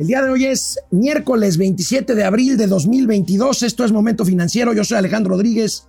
[0.00, 3.62] El día de hoy es miércoles 27 de abril de 2022.
[3.62, 4.72] Esto es Momento Financiero.
[4.72, 5.88] Yo soy Alejandro Rodríguez.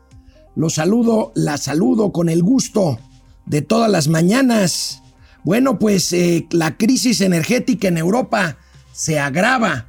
[0.53, 3.00] Los saludo, la saludo con el gusto
[3.45, 5.01] de todas las mañanas.
[5.45, 8.58] Bueno, pues eh, la crisis energética en Europa
[8.92, 9.88] se agrava.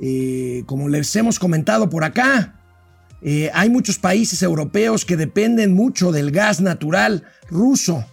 [0.00, 2.62] Eh, como les hemos comentado por acá,
[3.20, 8.06] eh, hay muchos países europeos que dependen mucho del gas natural ruso.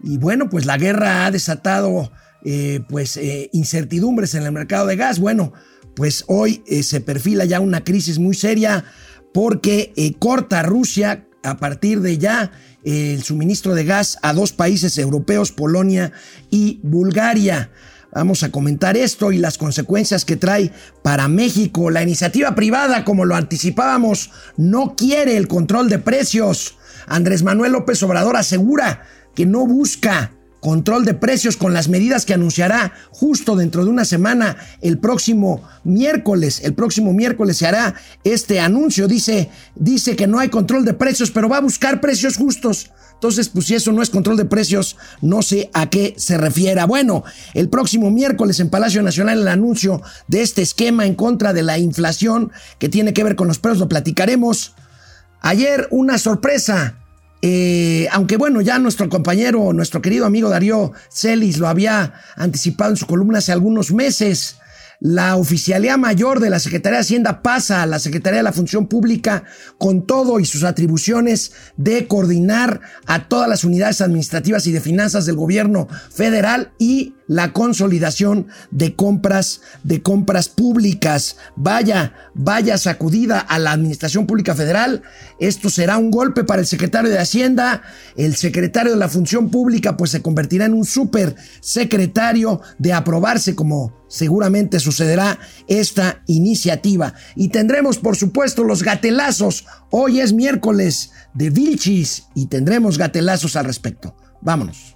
[0.00, 2.12] Y bueno, pues la guerra ha desatado
[2.44, 5.18] eh, pues eh, incertidumbres en el mercado de gas.
[5.18, 5.52] Bueno,
[5.94, 8.84] pues hoy eh, se perfila ya una crisis muy seria
[9.32, 12.52] porque corta Rusia a partir de ya
[12.84, 16.12] el suministro de gas a dos países europeos, Polonia
[16.50, 17.70] y Bulgaria.
[18.12, 20.72] Vamos a comentar esto y las consecuencias que trae
[21.02, 21.90] para México.
[21.90, 26.78] La iniciativa privada, como lo anticipábamos, no quiere el control de precios.
[27.06, 29.02] Andrés Manuel López Obrador asegura
[29.34, 34.04] que no busca control de precios con las medidas que anunciará justo dentro de una
[34.04, 36.60] semana, el próximo miércoles.
[36.64, 37.94] El próximo miércoles se hará
[38.24, 39.08] este anuncio.
[39.08, 42.90] Dice, dice que no hay control de precios, pero va a buscar precios justos.
[43.14, 46.84] Entonces, pues si eso no es control de precios, no sé a qué se refiera.
[46.84, 51.62] Bueno, el próximo miércoles en Palacio Nacional el anuncio de este esquema en contra de
[51.62, 54.74] la inflación que tiene que ver con los precios, lo platicaremos.
[55.40, 57.05] Ayer una sorpresa
[57.48, 62.96] eh, aunque bueno, ya nuestro compañero, nuestro querido amigo Darío Celis lo había anticipado en
[62.96, 64.58] su columna hace algunos meses,
[65.00, 68.86] la oficialía mayor de la Secretaría de Hacienda pasa a la Secretaría de la Función
[68.86, 69.44] Pública
[69.78, 75.26] con todo y sus atribuciones de coordinar a todas las unidades administrativas y de finanzas
[75.26, 81.36] del gobierno federal y la consolidación de compras de compras públicas.
[81.56, 85.02] Vaya, vaya sacudida a la Administración Pública Federal.
[85.40, 87.82] Esto será un golpe para el secretario de Hacienda.
[88.16, 93.54] El secretario de la Función Pública pues se convertirá en un super secretario de aprobarse
[93.54, 97.14] como seguramente sucederá esta iniciativa.
[97.34, 99.66] Y tendremos por supuesto los gatelazos.
[99.90, 104.16] Hoy es miércoles de Vilchis y tendremos gatelazos al respecto.
[104.40, 104.95] Vámonos.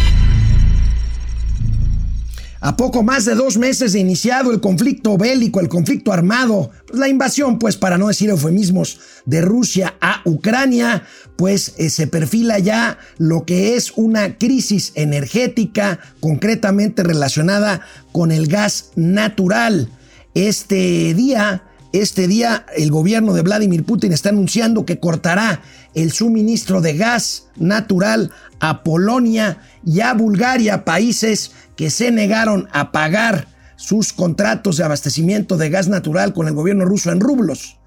[2.63, 7.09] A poco más de dos meses de iniciado el conflicto bélico, el conflicto armado, la
[7.09, 11.01] invasión, pues para no decir eufemismos, de Rusia a Ucrania,
[11.37, 18.45] pues eh, se perfila ya lo que es una crisis energética concretamente relacionada con el
[18.45, 19.89] gas natural.
[20.35, 21.63] Este día,
[21.93, 25.63] este día el gobierno de Vladimir Putin está anunciando que cortará
[25.93, 32.91] el suministro de gas natural a Polonia y a Bulgaria, países que se negaron a
[32.91, 37.77] pagar sus contratos de abastecimiento de gas natural con el gobierno ruso en rublos.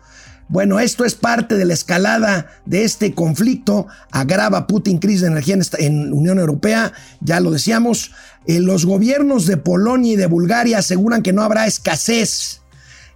[0.48, 3.86] Bueno, esto es parte de la escalada de este conflicto.
[4.10, 8.12] Agrava Putin crisis de energía en, Unión Europea, ya lo decíamos.
[8.46, 12.60] Eh, los gobiernos de Polonia y de Bulgaria aseguran que no habrá escasez.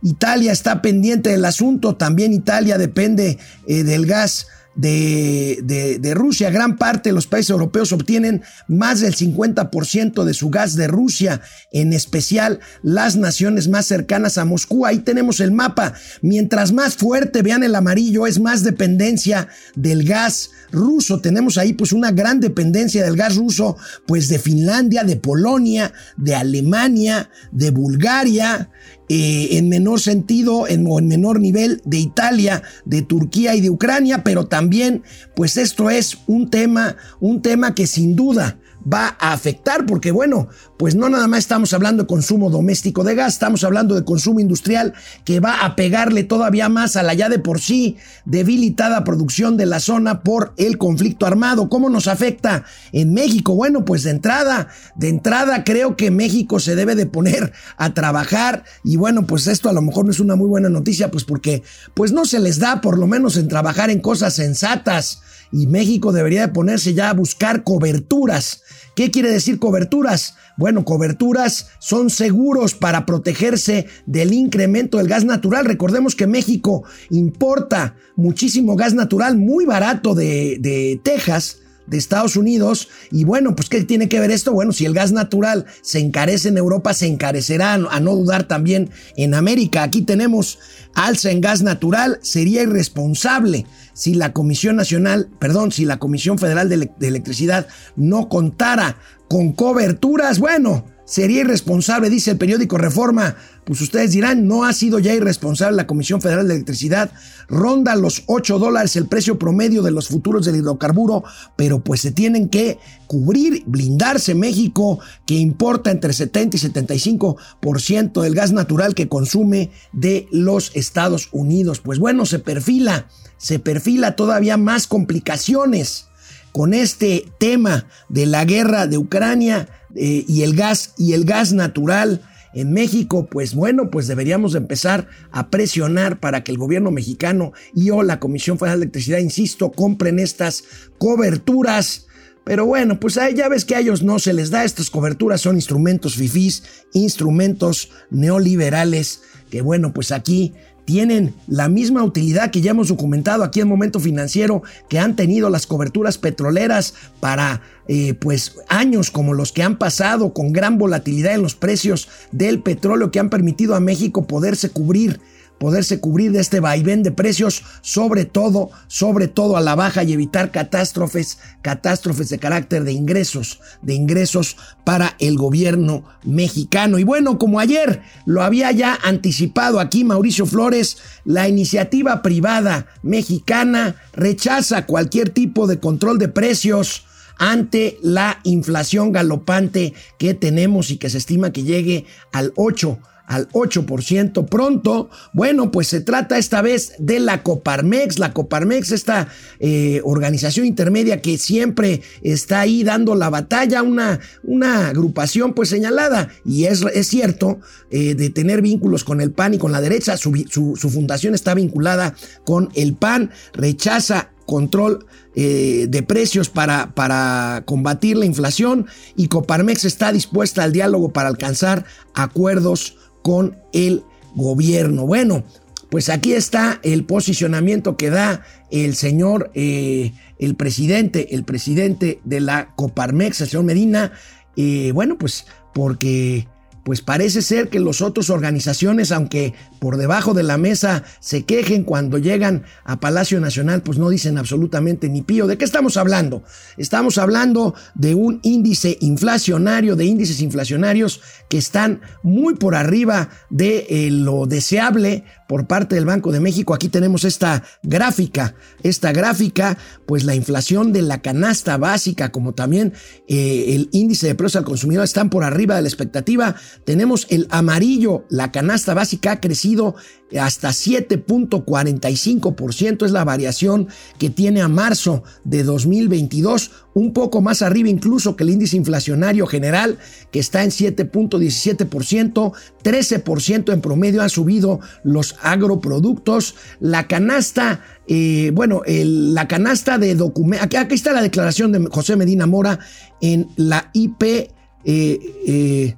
[0.01, 6.51] Italia está pendiente del asunto, también Italia depende eh, del gas de, de, Rusia.
[6.51, 11.41] Gran parte de los países europeos obtienen más del 50% de su gas de Rusia,
[11.73, 14.87] en especial las naciones más cercanas a Moscú.
[14.87, 15.95] Ahí tenemos el mapa.
[16.23, 21.21] Mientras más fuerte vean el amarillo, es más dependencia del gas ruso.
[21.21, 26.35] Tenemos ahí pues una gran dependencia del gas ruso, pues de Finlandia, de Polonia, de
[26.35, 28.71] Alemania, de Bulgaria,
[29.09, 33.71] eh, en menor sentido en, o en menor nivel de Italia, de Turquía y de
[33.71, 35.03] Ucrania, pero también
[35.35, 38.59] pues esto es un tema, un tema que sin duda
[38.91, 43.15] va a afectar, porque bueno, pues no nada más estamos hablando de consumo doméstico de
[43.15, 44.95] gas, estamos hablando de consumo industrial
[45.25, 49.67] que va a pegarle todavía más a la ya de por sí debilitada producción de
[49.67, 51.69] la zona por el conflicto armado.
[51.69, 53.55] ¿Cómo nos afecta en México?
[53.55, 58.65] Bueno, pues de entrada, de entrada creo que México se debe de poner a trabajar
[58.85, 61.63] y bueno, pues esto a lo mejor no es una muy buena noticia, pues porque
[61.95, 65.21] pues no se les da por lo menos en trabajar en cosas sensatas
[65.51, 68.63] y México debería de ponerse ya a buscar coberturas.
[68.99, 70.35] ¿Qué quiere decir coberturas?
[70.57, 75.67] Bueno, coberturas son seguros para protegerse del incremento del gas natural.
[75.67, 82.89] Recordemos que México importa muchísimo gas natural muy barato de, Texas de Estados Unidos.
[83.11, 84.53] Y bueno, pues ¿qué tiene que ver esto?
[84.53, 88.91] Bueno, si el gas natural se encarece en Europa, se encarecerá a no dudar también
[89.17, 89.83] en América.
[89.83, 90.59] Aquí tenemos
[90.95, 93.67] alza en gas natural, sería irresponsable
[93.99, 98.97] si la Comisión Nacional, perdón, si la Comisión Federal de, Electricidad no contara
[99.29, 100.39] con coberturas.
[100.39, 103.35] Bueno, sería irresponsable, dice el periódico Reforma.
[103.65, 107.11] Pues ustedes dirán, no ha sido ya irresponsable la Comisión Federal de Electricidad.
[107.49, 111.25] Ronda los 8 dólares el precio promedio de los futuros del hidrocarburo,
[111.57, 118.35] pero pues se tienen que cubrir, blindarse México, que importa entre 70 y 75% del
[118.35, 121.81] gas natural que consume de los Estados Unidos.
[121.81, 123.09] Pues bueno, se perfila,
[123.39, 126.08] se perfila todavía más complicaciones
[126.53, 131.53] con este tema de la guerra de Ucrania eh, y el gas y el gas
[131.53, 132.23] natural
[132.55, 137.91] en México, pues bueno, pues deberíamos empezar a presionar para que el gobierno mexicano y
[137.91, 140.65] o la Comisión Federal de Electricidad, insisto, compren estas
[140.99, 142.07] coberturas.
[142.45, 145.57] Pero bueno, pues ya ves que a ellos no se les da estas coberturas, son
[145.57, 146.63] instrumentos fifís,
[146.95, 150.55] instrumentos neoliberales, que bueno, pues aquí
[150.89, 155.51] tienen la misma utilidad que ya hemos documentado aquí en Momento Financiero que han tenido
[155.51, 161.35] las coberturas petroleras para eh, pues años como los que han pasado con gran volatilidad
[161.35, 165.21] en los precios del petróleo que han permitido a México poderse cubrir
[165.59, 170.13] poderse cubrir de este vaivén de precios, sobre todo, sobre todo a la baja y
[170.13, 176.99] evitar catástrofes, catástrofes de carácter de ingresos, de ingresos para el gobierno mexicano.
[176.99, 183.97] Y bueno, como ayer lo había ya anticipado aquí Mauricio Flores, la iniciativa privada mexicana
[184.13, 187.05] rechaza cualquier tipo de control de precios
[187.39, 193.49] ante la inflación galopante que tenemos y que se estima que llegue al 8 al
[193.51, 195.11] 8% pronto.
[195.33, 198.19] Bueno, pues se trata esta vez de la Coparmex.
[198.19, 199.29] La Coparmex, esta
[199.61, 206.31] eh, organización intermedia que siempre está ahí dando la batalla, una, una agrupación pues señalada,
[206.45, 207.61] y es, es cierto,
[207.91, 210.17] eh, de tener vínculos con el PAN y con la derecha.
[210.17, 212.15] Su, su, fundación está vinculada
[212.45, 215.05] con el PAN, rechaza control
[215.35, 221.29] eh, de precios para, para combatir la inflación y Coparmex está dispuesta al diálogo para
[221.29, 221.85] alcanzar
[222.15, 222.97] acuerdos
[223.29, 224.05] con el
[224.35, 225.07] gobierno.
[225.07, 225.45] Bueno,
[225.91, 232.41] pues aquí está el posicionamiento que da el señor, eh, el presidente, el presidente de
[232.41, 234.13] la Coparmex, el señor Medina.
[234.57, 235.45] Eh, bueno, pues
[235.75, 236.49] porque
[236.89, 241.85] pues parece ser que las otras organizaciones, aunque por debajo de la mesa se quejen
[241.85, 245.47] cuando llegan a Palacio Nacional, pues no dicen absolutamente ni pío.
[245.47, 246.45] ¿De qué estamos hablando?
[246.79, 251.21] Estamos hablando de un índice inflacionario, de índices inflacionarios
[251.51, 256.75] que están muy por arriba de eh, lo deseable por parte del Banco de México.
[256.75, 258.55] Aquí tenemos esta gráfica,
[258.85, 262.93] esta gráfica, pues la inflación de la canasta básica, como también
[263.27, 266.55] eh, el índice de precios al consumidor están por arriba de la expectativa
[266.85, 269.95] tenemos el amarillo, la canasta básica ha crecido
[270.39, 273.89] hasta 7.45%, es la variación
[274.19, 279.47] que tiene a marzo de 2022, un poco más arriba incluso que el índice inflacionario
[279.47, 279.99] general,
[280.31, 282.53] que está en 7.17%,
[282.83, 290.81] 13% en promedio han subido los agroproductos, la canasta eh, bueno, la canasta de documentos.
[290.81, 292.79] Aquí, está la declaración de José Medina Mora
[293.21, 294.23] en la IP.
[294.23, 294.49] Eh,
[294.85, 295.95] eh,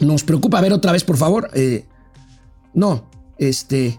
[0.00, 1.50] nos preocupa ver otra vez, por favor.
[2.72, 3.11] No,
[3.48, 3.98] este,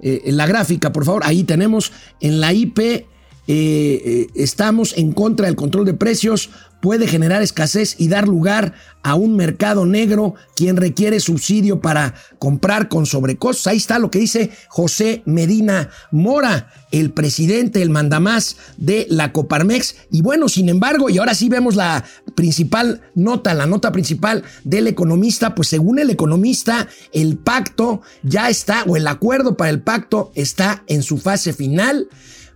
[0.00, 1.22] eh, en la gráfica, por favor.
[1.24, 3.06] Ahí tenemos en la IP.
[3.48, 6.50] Eh, estamos en contra del control de precios
[6.82, 12.88] puede generar escasez y dar lugar a un mercado negro quien requiere subsidio para comprar
[12.88, 13.68] con sobrecostos.
[13.68, 19.94] Ahí está lo que dice José Medina Mora, el presidente, el mandamás de la Coparmex.
[20.10, 24.88] Y bueno, sin embargo, y ahora sí vemos la principal nota, la nota principal del
[24.88, 30.32] economista, pues según el economista, el pacto ya está, o el acuerdo para el pacto
[30.34, 32.08] está en su fase final.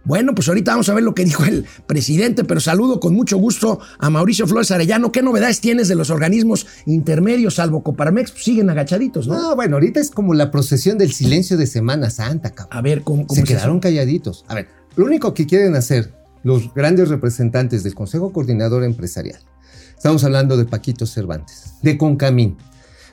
[0.07, 3.39] Bueno, pues ahorita vamos a ver lo que dijo el presidente, pero saludo con mucho
[3.39, 5.11] gusto a Mauricio Flores Arellano.
[5.11, 8.31] ¿Qué novedades tienes de los organismos intermedios, salvo Coparmex?
[8.31, 9.35] Pues siguen agachaditos, ¿no?
[9.35, 12.79] No, bueno, ahorita es como la procesión del silencio de Semana Santa, cabrón.
[12.79, 14.45] A ver, ¿cómo, Se quedaron calladitos.
[14.47, 19.41] A ver, lo único que quieren hacer los grandes representantes del Consejo Coordinador Empresarial,
[19.97, 22.57] estamos hablando de Paquito Cervantes, de Concamín,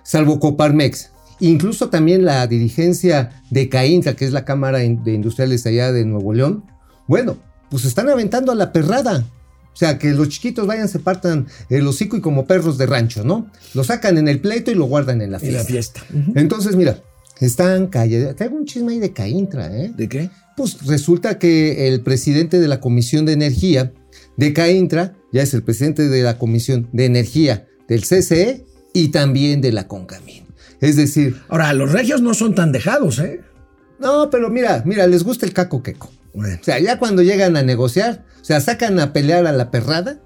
[0.03, 1.09] salvo Coparmex,
[1.39, 6.35] incluso también la dirigencia de CAINTA, que es la Cámara de Industriales allá de Nuevo
[6.35, 6.65] León,
[7.07, 7.37] bueno,
[7.69, 9.25] pues están aventando a la perrada.
[9.73, 13.23] O sea, que los chiquitos vayan, se partan el hocico y como perros de rancho,
[13.23, 13.49] ¿no?
[13.73, 15.57] Lo sacan en el pleito y lo guardan en la fiesta.
[15.57, 16.01] En la fiesta.
[16.35, 17.01] Entonces, mira,
[17.39, 18.35] están callados.
[18.35, 19.91] Traigo un chisme ahí de Caintra, ¿eh?
[19.95, 20.29] ¿De qué?
[20.55, 23.91] Pues resulta que el presidente de la Comisión de Energía
[24.37, 29.61] De Caintra ya es el presidente de la Comisión de Energía del CCE y también
[29.61, 30.43] de la CONCAMIN.
[30.79, 33.41] Es decir, Ahora, los regios no son tan dejados, ¿eh?
[33.99, 36.11] no, pero mira, mira, les gusta el caco queco.
[36.33, 36.57] Bueno.
[36.59, 40.19] O sea, ya cuando llegan a negociar, o sea, sacan a pelear a la perrada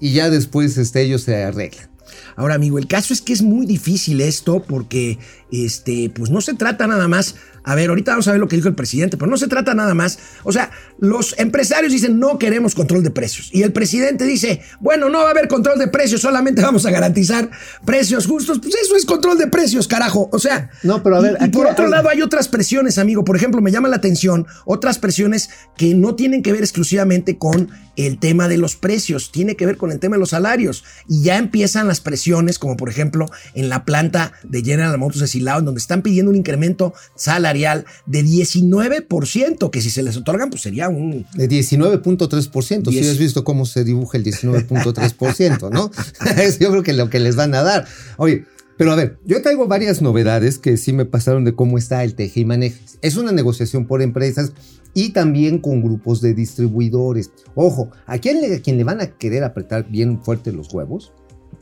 [0.00, 1.90] y ya después este, ellos se arreglan.
[2.36, 5.18] Ahora, amigo, el caso es que es muy difícil esto porque,
[5.50, 7.36] este, pues no se trata nada más.
[7.64, 9.74] A ver, ahorita vamos a ver lo que dijo el presidente, pero no se trata
[9.74, 10.18] nada más.
[10.42, 13.50] O sea, los empresarios dicen no queremos control de precios.
[13.52, 16.90] Y el presidente dice, bueno, no va a haber control de precios, solamente vamos a
[16.90, 17.50] garantizar
[17.84, 18.58] precios justos.
[18.60, 20.28] Pues eso es control de precios, carajo.
[20.32, 23.24] O sea, No, pero a ver, y, por otro lado hay otras presiones, amigo.
[23.24, 27.70] Por ejemplo, me llama la atención otras presiones que no tienen que ver exclusivamente con
[27.94, 30.84] el tema de los precios, tiene que ver con el tema de los salarios.
[31.08, 35.26] Y ya empiezan las presiones, como por ejemplo en la planta de General Motors de
[35.28, 40.50] Silao, en donde están pidiendo un incremento salarial de 19%, que si se les otorgan,
[40.50, 41.26] pues sería un...
[41.34, 42.90] De 19.3%.
[42.90, 45.90] Si has visto cómo se dibuja el 19.3%, ¿no?
[46.60, 47.86] Yo creo que lo que les van a dar.
[48.16, 48.44] Oye,
[48.76, 52.14] pero a ver, yo traigo varias novedades que sí me pasaron de cómo está el
[52.14, 52.80] teje y maneje.
[53.02, 54.52] Es una negociación por empresas
[54.94, 57.30] y también con grupos de distribuidores.
[57.54, 61.12] Ojo, ¿a quién le, a quien le van a querer apretar bien fuerte los huevos?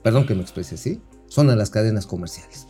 [0.03, 1.01] Perdón que me exprese así.
[1.27, 2.67] Son a las cadenas comerciales.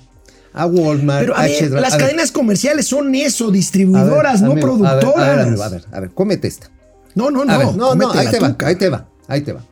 [0.53, 3.55] A Walmart, Pero a a ver, H-Dra- las a ver, cadenas comerciales son eso, ver,
[3.55, 5.17] distribuidoras, no amigo, productoras.
[5.17, 6.71] A ver, amigo, a ver, a ver, cómete esta.
[7.15, 7.59] No, no, no.
[7.73, 9.65] No, no, cómete ahí te va, ahí te va, ahí te va.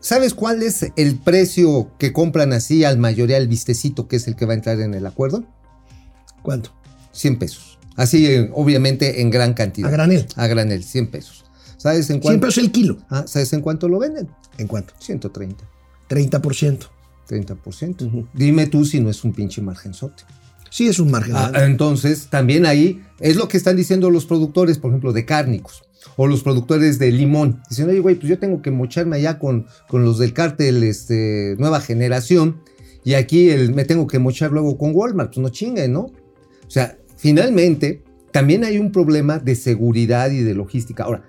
[0.00, 4.34] ¿Sabes cuál es el precio que compran así al mayoría el vistecito que es el
[4.36, 5.44] que va a entrar en el acuerdo?
[6.42, 6.70] ¿Cuánto?
[7.12, 7.78] 100 pesos.
[7.94, 9.88] Así, eh, obviamente, en gran cantidad.
[9.88, 10.26] A granel.
[10.34, 11.44] A granel, 100 pesos.
[11.76, 12.46] ¿Sabes en 100 cuánto?
[12.46, 12.98] pesos el kilo.
[13.10, 14.28] Ah, ¿Sabes en cuánto lo venden?
[14.58, 14.94] ¿En cuánto?
[14.98, 15.64] 130,
[16.08, 16.78] 30%.
[17.32, 18.28] 30%.
[18.34, 20.24] Dime tú si no es un pinche margenzote.
[20.70, 21.34] Sí, es un margen.
[21.36, 25.82] Ah, entonces, también ahí es lo que están diciendo los productores, por ejemplo, de cárnicos
[26.16, 27.60] o los productores de limón.
[27.68, 31.56] Dicen, oye, güey, pues yo tengo que mocharme allá con, con los del cártel este,
[31.58, 32.62] Nueva Generación
[33.04, 35.30] y aquí el, me tengo que mochar luego con Walmart.
[35.34, 36.00] Pues no chinguen, ¿no?
[36.00, 41.04] O sea, finalmente, también hay un problema de seguridad y de logística.
[41.04, 41.24] Ahora,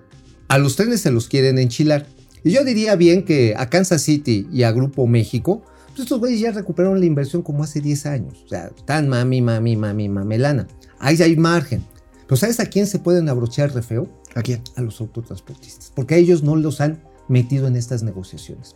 [0.48, 2.08] a los trenes se los quieren enchilar.
[2.44, 6.40] Y yo diría bien que a Kansas City y a Grupo México, pues estos güeyes
[6.40, 8.44] ya recuperaron la inversión como hace 10 años.
[8.46, 10.68] O sea, están mami, mami, mami, mamelana.
[11.00, 11.84] Ahí hay margen.
[12.26, 14.08] Pero ¿sabes a quién se pueden abrochar re feo?
[14.34, 14.62] ¿A quién?
[14.76, 15.92] A los autotransportistas.
[15.96, 18.76] Porque a ellos no los han metido en estas negociaciones.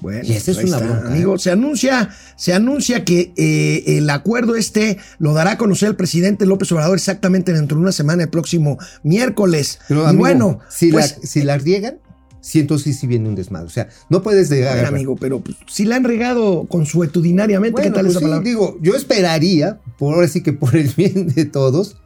[0.00, 1.12] Bueno, Y esa es una bronca, ¿eh?
[1.12, 5.96] Amigo, se anuncia, se anuncia que eh, el acuerdo este lo dará a conocer el
[5.96, 9.78] presidente López Obrador exactamente dentro de una semana, el próximo miércoles.
[9.86, 12.00] Pero, y amigo, bueno, si, pues, la, si la riegan,
[12.42, 13.66] sí, entonces sí viene un desmadre.
[13.66, 17.80] O sea, no puedes a llegar ver, amigo, pero pues, si la han regado consuetudinariamente,
[17.80, 18.44] ¿qué Bueno, tal pues esa sí, palabra?
[18.44, 21.96] digo, yo esperaría, por ahora sí que por el bien de todos,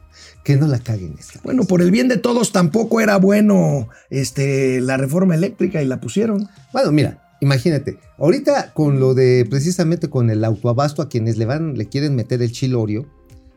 [0.43, 1.41] que no la caguen esta.
[1.43, 5.99] Bueno, por el bien de todos tampoco era bueno este, la reforma eléctrica y la
[5.99, 6.47] pusieron.
[6.71, 11.77] Bueno, mira, imagínate, ahorita con lo de precisamente con el autoabasto a quienes le van,
[11.77, 13.05] le quieren meter el chilorio,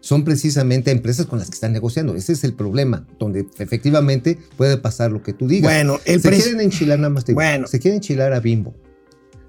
[0.00, 2.14] son precisamente empresas con las que están negociando.
[2.16, 5.70] Ese es el problema, donde efectivamente puede pasar lo que tú digas.
[5.72, 7.24] Bueno, el se quieren enchilar nada más.
[7.24, 7.66] te digo, Bueno.
[7.66, 8.74] se quieren enchilar a Bimbo.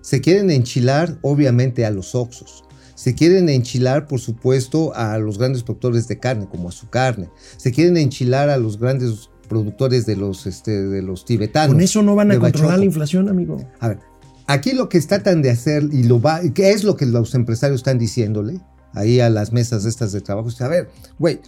[0.02, 2.64] Se quieren enchilar, obviamente, a los Oxos.
[2.96, 7.30] Se quieren enchilar, por supuesto, a los grandes productores de carne, como a su carne.
[7.58, 11.74] Se quieren enchilar a los grandes productores de los, este, de los tibetanos.
[11.76, 12.78] Con eso no van a controlar Bachoco.
[12.80, 13.58] la inflación, amigo.
[13.80, 14.00] A ver,
[14.48, 17.80] aquí lo que tratan de hacer y lo va, ¿qué es lo que los empresarios
[17.82, 18.60] están diciéndole
[18.94, 20.50] ahí a las mesas estas de trabajo?
[20.60, 21.40] A ver, güey,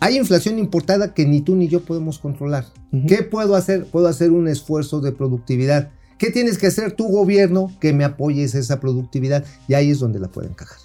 [0.00, 2.66] hay inflación importada que ni tú ni yo podemos controlar.
[3.06, 3.86] ¿Qué puedo hacer?
[3.86, 5.90] Puedo hacer un esfuerzo de productividad.
[6.18, 9.44] ¿Qué tienes que hacer tu gobierno que me apoyes esa productividad?
[9.68, 10.76] Y ahí es donde la pueden cagar.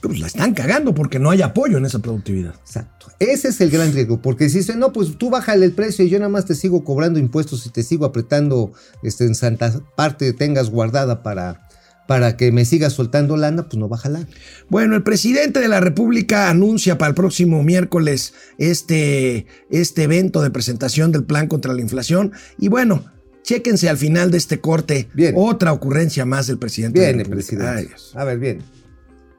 [0.00, 2.54] Pues la están cagando porque no hay apoyo en esa productividad.
[2.54, 3.06] Exacto.
[3.18, 6.08] Ese es el gran riesgo, porque si dicen, no, pues tú bájale el precio y
[6.08, 10.32] yo nada más te sigo cobrando impuestos y te sigo apretando este, en santa parte
[10.32, 11.67] tengas guardada para,
[12.08, 14.26] para que me sigas soltando lana, pues no bájala.
[14.70, 20.50] Bueno, el presidente de la República anuncia para el próximo miércoles este, este evento de
[20.50, 22.32] presentación del plan contra la inflación.
[22.58, 23.04] Y bueno,
[23.42, 25.34] chéquense al final de este corte Bien.
[25.36, 26.98] otra ocurrencia más del presidente.
[26.98, 27.46] de la Viene, República.
[27.58, 27.94] presidente.
[27.94, 28.20] Ay.
[28.20, 28.62] A ver, bien.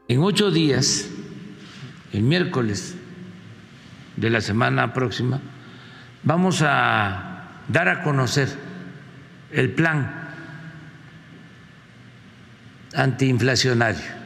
[0.07, 1.05] En ocho días,
[2.13, 2.93] el miércoles
[4.15, 5.41] de la semana próxima,
[6.23, 8.47] vamos a dar a conocer
[9.51, 10.18] el plan
[12.93, 14.19] antiinflacionario.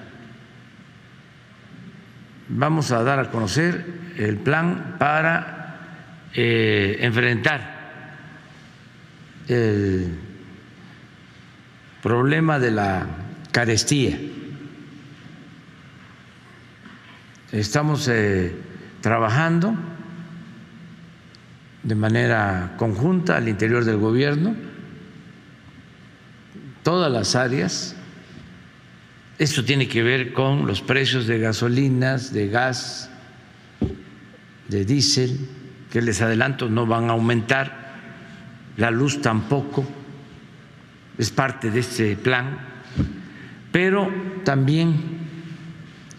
[2.49, 3.85] Vamos a dar a conocer
[4.17, 5.79] el plan para
[6.33, 7.73] eh, enfrentar
[9.47, 10.19] el
[12.01, 13.07] problema de la
[13.51, 14.19] carestía.
[17.51, 18.55] Estamos eh,
[19.01, 19.75] trabajando
[21.83, 24.55] de manera conjunta al interior del gobierno
[26.83, 27.95] todas las áreas.
[29.43, 33.09] Esto tiene que ver con los precios de gasolinas, de gas,
[34.69, 35.37] de diésel,
[35.91, 37.91] que les adelanto no van a aumentar,
[38.77, 39.85] la luz tampoco,
[41.17, 42.57] es parte de este plan,
[43.69, 44.09] pero
[44.45, 44.95] también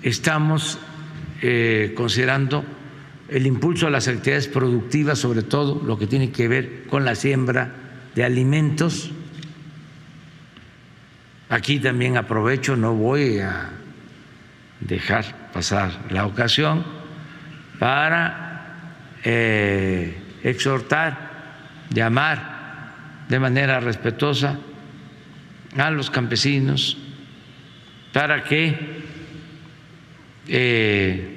[0.03, 0.79] estamos
[1.41, 2.63] eh, considerando
[3.31, 7.15] el impulso a las actividades productivas, sobre todo lo que tiene que ver con la
[7.15, 7.73] siembra
[8.15, 9.13] de alimentos.
[11.49, 13.71] Aquí también aprovecho, no voy a
[14.81, 16.85] dejar pasar la ocasión
[17.79, 18.67] para
[19.23, 22.55] eh, exhortar, llamar
[23.29, 24.59] de manera respetuosa
[25.77, 26.97] a los campesinos
[28.13, 29.03] para que
[30.49, 31.35] eh,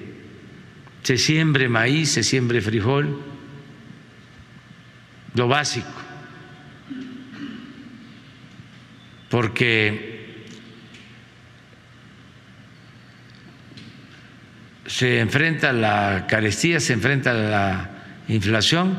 [1.03, 3.21] se siembre maíz, se siembre frijol,
[5.33, 5.87] lo básico,
[9.29, 10.45] porque
[14.85, 17.89] se enfrenta la carestía, se enfrenta la
[18.27, 18.97] inflación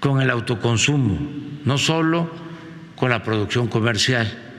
[0.00, 1.18] con el autoconsumo,
[1.64, 2.30] no solo
[2.96, 4.51] con la producción comercial.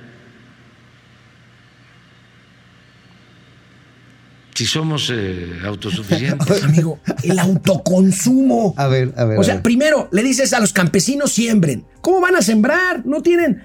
[4.56, 6.64] Si somos eh, autosuficientes.
[6.64, 8.74] Amigo, el autoconsumo.
[8.78, 9.40] A ver, a ver.
[9.40, 9.64] O sea, ver.
[9.64, 11.86] primero le dices a los campesinos siembren.
[12.02, 13.06] ¿Cómo van a sembrar?
[13.06, 13.64] No tienen.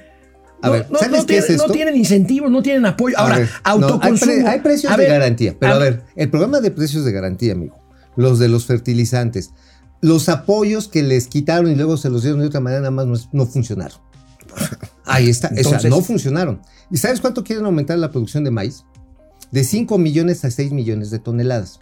[0.63, 1.67] A no, ver, no- ¿sabes no qué tienen, es esto?
[1.67, 3.19] no tienen incentivos, no tienen apoyo.
[3.19, 4.33] Ahora, ver, no, hay, autoconsumo.
[4.33, 7.05] pre- hay precios A de ver, garantía, pero a- a ver, el programa de precios
[7.05, 7.79] de garantía, amigo,
[8.17, 9.51] los de los fertilizantes,
[10.01, 13.07] los apoyos que les quitaron y luego se los dieron de otra manera, nada más
[13.07, 13.99] no, es- no funcionaron.
[15.05, 16.61] Ahí está, o sea, Entonces- no funcionaron.
[16.91, 18.85] ¿Y sabes cuánto quieren aumentar la producción de maíz?
[19.51, 21.81] De 5 millones a 6 millones de toneladas.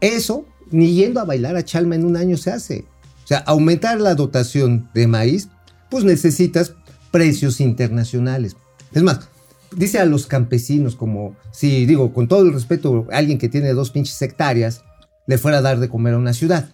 [0.00, 2.84] Eso, ni yendo a bailar a Chalma en un año se hace.
[3.24, 5.48] O sea, aumentar la dotación de maíz,
[5.90, 6.74] pues necesitas
[7.10, 8.56] precios internacionales.
[8.92, 9.28] Es más,
[9.74, 13.90] dice a los campesinos como si, digo, con todo el respeto, alguien que tiene dos
[13.90, 14.84] pinches hectáreas
[15.26, 16.70] le fuera a dar de comer a una ciudad.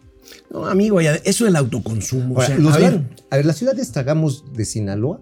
[0.51, 2.37] No, amigo, eso del autoconsumo.
[2.37, 5.21] o sea, a ver, a ver, las ciudades tragamos de Sinaloa,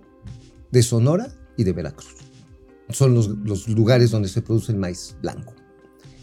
[0.70, 2.14] de Sonora y de Veracruz.
[2.92, 5.54] Son los, los lugares donde se produce el maíz blanco.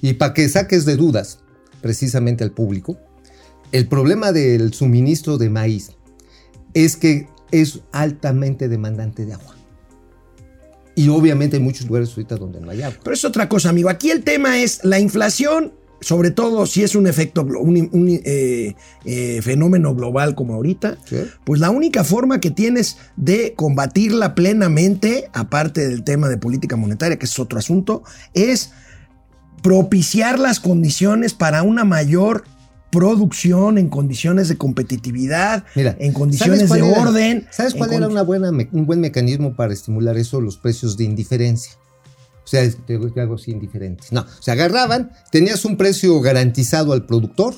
[0.01, 1.39] Y para que saques de dudas
[1.81, 2.97] precisamente al público,
[3.71, 5.91] el problema del suministro de maíz
[6.73, 9.55] es que es altamente demandante de agua.
[10.95, 12.97] Y obviamente hay muchos lugares ahorita donde no hay agua.
[13.03, 13.89] Pero es otra cosa, amigo.
[13.89, 18.75] Aquí el tema es la inflación, sobre todo si es un efecto, un, un, eh,
[19.05, 20.97] eh, fenómeno global como ahorita.
[21.05, 21.17] ¿Sí?
[21.43, 27.17] Pues la única forma que tienes de combatirla plenamente, aparte del tema de política monetaria,
[27.17, 28.71] que es otro asunto, es
[29.63, 32.43] propiciar las condiciones para una mayor
[32.91, 37.47] producción en condiciones de competitividad, Mira, en ¿sabes condiciones de era- orden.
[37.51, 40.39] ¿Sabes cuál era una buena un buen mecanismo para estimular eso?
[40.41, 41.73] Los precios de indiferencia.
[42.47, 44.13] O sea, te te hago así indiferentes.
[44.13, 47.53] No, se agarraban, tenías un precio garantizado al productor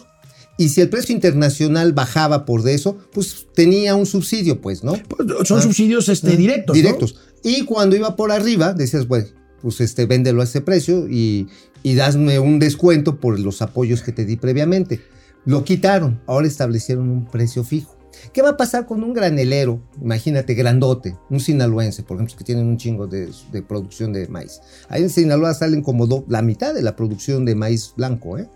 [0.58, 4.94] y si el precio internacional bajaba por de eso, pues tenía un subsidio, pues, ¿no?
[5.08, 5.62] Pues, Son Ah.
[5.62, 6.76] subsidios este, Ah, directos.
[6.76, 6.82] ¿no?
[6.82, 7.16] Directos.
[7.44, 9.28] Y cuando iba por arriba, decías, bueno,
[9.62, 11.48] pues este, véndelo a ese precio y,
[11.84, 15.02] y dasme un descuento por los apoyos que te di previamente.
[15.46, 17.96] Lo quitaron, ahora establecieron un precio fijo.
[18.34, 19.80] ¿Qué va a pasar con un granelero?
[20.02, 24.62] Imagínate, grandote, un sinaloense, por ejemplo, que tienen un chingo de, de producción de maíz.
[24.90, 28.48] Ahí en Sinaloa salen como do- la mitad de la producción de maíz blanco, ¿eh?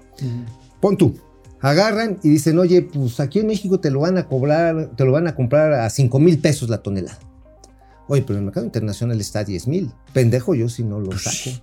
[0.80, 1.16] Pon tú,
[1.62, 5.12] agarran y dicen, oye, pues aquí en México te lo van a cobrar, te lo
[5.12, 7.20] van a comprar a 5 mil pesos la tonelada.
[8.08, 9.92] Oye, pero en el mercado internacional está a 10 mil.
[10.12, 11.58] Pendejo yo si no lo saco.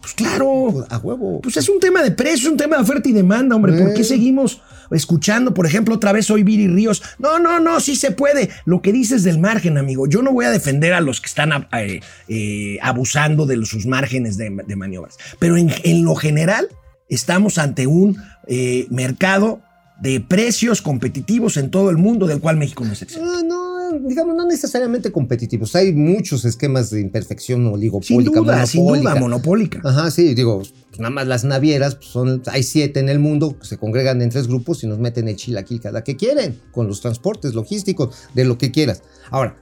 [0.00, 0.68] Pues claro.
[0.72, 1.40] Pues, a huevo.
[1.42, 3.78] Pues es un tema de precio, es un tema de oferta y demanda, hombre.
[3.78, 4.04] ¿Por qué Eh.
[4.04, 4.62] seguimos
[4.92, 7.02] escuchando, por ejemplo, otra vez hoy Viri Ríos?
[7.18, 8.50] No, no, no, sí se puede.
[8.64, 10.06] Lo que dices del margen, amigo.
[10.06, 14.36] Yo no voy a defender a los que están eh, eh, abusando de sus márgenes
[14.36, 15.16] de, maniobras.
[15.38, 16.68] Pero en, en lo general,
[17.08, 19.62] estamos ante un eh, mercado
[20.02, 23.24] de precios competitivos en todo el mundo, del cual México no es exento.
[23.24, 25.76] Ah, no, digamos, no necesariamente competitivos.
[25.76, 29.20] Hay muchos esquemas de imperfección oligopólica, Sin duda, sin duda, monopólica.
[29.20, 29.80] monopólica.
[29.84, 33.56] Ajá, sí, digo, pues nada más las navieras, pues son, hay siete en el mundo,
[33.58, 36.88] que se congregan en tres grupos y nos meten el chilaquil cada que quieren, con
[36.88, 39.02] los transportes logísticos, de lo que quieras.
[39.30, 39.56] Ahora,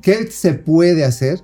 [0.00, 1.42] ¿qué se puede hacer?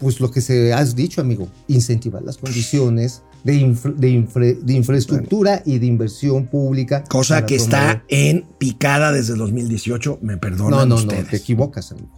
[0.00, 4.72] Pues lo que se has dicho, amigo, incentivar las condiciones de, infra- de infra- de
[4.74, 7.04] infraestructura y de inversión pública.
[7.08, 11.28] Cosa que está en picada desde el 2018, me perdonan No, no, no, ustedes.
[11.28, 12.08] te equivocas, amigo.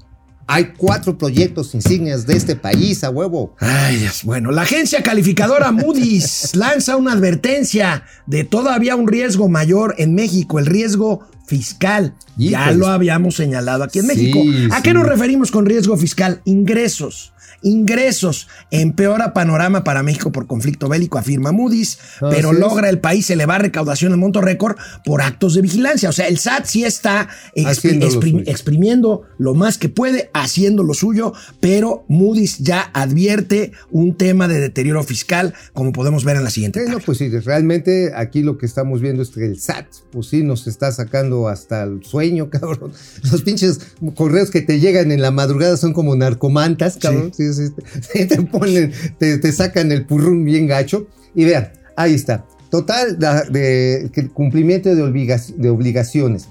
[0.53, 3.55] Hay cuatro proyectos insignias de este país, a huevo.
[3.61, 4.05] Ay.
[4.25, 10.59] Bueno, la agencia calificadora Moody's lanza una advertencia de todavía un riesgo mayor en México,
[10.59, 12.15] el riesgo fiscal.
[12.37, 14.41] Ya lo habíamos señalado aquí en Sí, México.
[14.75, 14.83] ¿A sí.
[14.83, 16.41] qué nos referimos con riesgo fiscal?
[16.45, 17.33] Ingresos.
[17.63, 18.49] Ingresos.
[18.71, 23.63] Empeora panorama para México por conflicto bélico, afirma Moody's, Así pero logra el país elevar
[23.63, 26.09] recaudación en monto récord por actos de vigilancia.
[26.09, 31.33] O sea, el SAT sí está exprim- exprimiendo lo más que puede, haciendo lo suyo,
[31.61, 36.83] pero Moody's ya advierte un tema de deterioro fiscal, como podemos ver en la siguiente.
[36.83, 40.43] Bueno, pues sí, realmente aquí lo que estamos viendo es que el SAT, pues sí,
[40.43, 42.93] nos está sacando hasta el sueño, cabrón.
[43.31, 43.81] Los pinches
[44.15, 47.33] correos que te llegan en la madrugada son como narcomantas, cabrón.
[47.37, 47.40] Sí.
[48.13, 51.07] Te ponen, te, te sacan el purrún bien gacho.
[51.35, 52.45] Y vean, ahí está.
[52.71, 56.49] Total de, cumplimiento de, de obligaciones.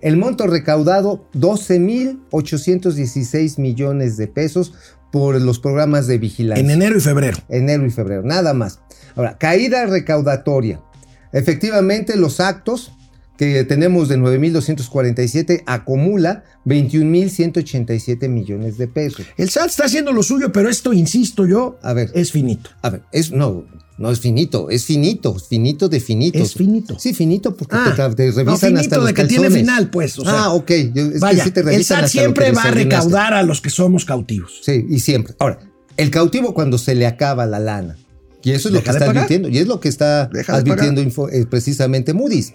[0.00, 4.72] El monto recaudado, 12.816 millones de pesos
[5.10, 7.38] por los programas de vigilancia en enero y febrero.
[7.48, 8.78] enero y febrero, nada más.
[9.16, 10.80] Ahora, caída recaudatoria.
[11.32, 12.92] Efectivamente, los actos
[13.38, 19.24] que tenemos de 9.247 acumula 21.187 millones de pesos.
[19.36, 22.10] El SAT está haciendo lo suyo, pero esto, insisto yo, A ver.
[22.14, 22.70] es finito.
[22.82, 23.64] A ver, es, no,
[23.96, 26.42] no es finito, es finito, finito de finitos.
[26.42, 26.98] Es finito.
[26.98, 30.18] Sí, finito porque Ah, te, no, revisan finito hasta los de que tiene final, pues,
[30.18, 30.44] o sea.
[30.44, 30.70] ah, ok.
[30.92, 33.70] yo- es Vaya, que sí te el SAT siempre va a recaudar a los que
[33.70, 34.60] somos cautivos.
[34.62, 35.34] Sí, y siempre.
[35.38, 35.60] Ahora,
[35.96, 37.96] el cautivo cuando se le acaba la lana.
[38.48, 39.16] Y eso es lo que está pagar.
[39.18, 39.48] advirtiendo.
[39.48, 42.54] Y es lo que está Deja advirtiendo info- eh, precisamente Moody's.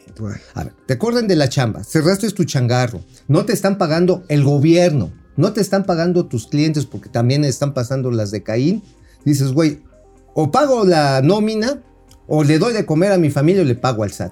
[0.53, 4.43] A ver, te corren de la chamba, cerraste tu changarro, no te están pagando el
[4.43, 8.83] gobierno, no te están pagando tus clientes porque también están pasando las de Caín.
[9.25, 9.81] Dices, güey,
[10.33, 11.81] o pago la nómina,
[12.27, 14.31] o le doy de comer a mi familia o le pago al SAT.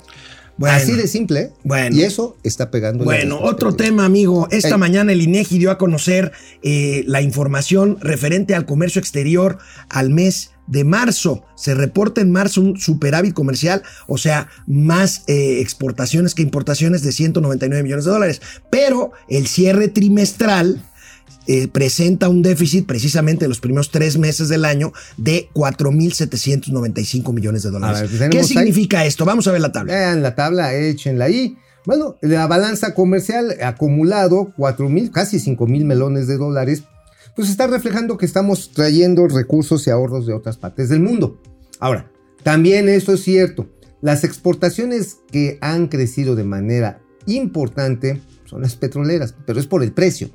[0.58, 0.76] Bueno.
[0.76, 1.40] Así de simple.
[1.40, 1.52] ¿eh?
[1.64, 1.96] Bueno.
[1.96, 3.04] Y eso está pegando.
[3.04, 4.48] Bueno, otro tema, amigo.
[4.52, 4.78] Esta Ey.
[4.78, 9.58] mañana el INEGI dio a conocer eh, la información referente al comercio exterior
[9.90, 11.44] al mes de marzo.
[11.56, 17.12] Se reporta en marzo un superávit comercial, o sea, más eh, exportaciones que importaciones de
[17.12, 18.42] 199 millones de dólares.
[18.70, 20.82] Pero el cierre trimestral
[21.48, 27.64] eh, presenta un déficit precisamente de los primeros tres meses del año de 4.795 millones
[27.64, 28.02] de dólares.
[28.02, 29.26] Ver, pues ¿Qué ahí- significa esto?
[29.26, 29.94] Vamos a ver la tabla.
[29.94, 31.58] Vean la tabla, échenla ahí.
[31.86, 36.84] Bueno, la balanza comercial acumulado 4 mil, casi 5 mil melones de dólares,
[37.36, 41.40] pues está reflejando que estamos trayendo recursos y ahorros de otras partes del mundo.
[41.80, 42.12] Ahora,
[42.44, 43.68] también esto es cierto,
[44.02, 49.92] las exportaciones que han crecido de manera importante son las petroleras, pero es por el
[49.94, 50.30] precio,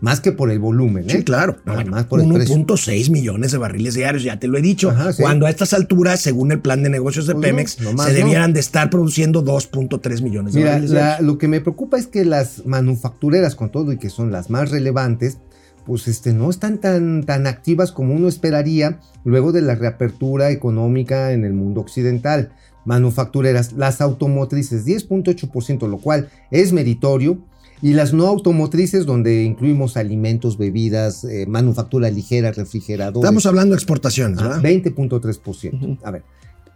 [0.00, 1.04] más que por el volumen.
[1.10, 1.12] ¿eh?
[1.16, 1.56] Sí, claro.
[1.64, 2.54] Nada Bueno, más por el precio.
[2.54, 4.90] 1.6 millones de barriles diarios, ya te lo he dicho.
[4.90, 5.22] Ajá, sí.
[5.22, 8.04] Cuando a estas alturas, según el plan de negocios de Pues no, Pemex, se no.
[8.04, 11.26] debieran de estar produciendo 2.3 millones de Mira, barriles la- diarios.
[11.26, 14.70] lo que me preocupa es que las manufactureras, con todo y que son las más
[14.70, 15.38] relevantes,
[15.86, 21.32] pues este, no están tan, tan activas como uno esperaría luego de la reapertura económica
[21.32, 22.52] en el mundo occidental.
[22.84, 27.38] Manufactureras, las automotrices, 10.8%, lo cual es meritorio.
[27.82, 33.24] Y las no automotrices, donde incluimos alimentos, bebidas, eh, manufactura ligera, refrigeradores.
[33.24, 34.62] Estamos hablando de exportaciones, Ah, ¿verdad?
[34.62, 35.98] 20.3%.
[36.02, 36.22] A ver,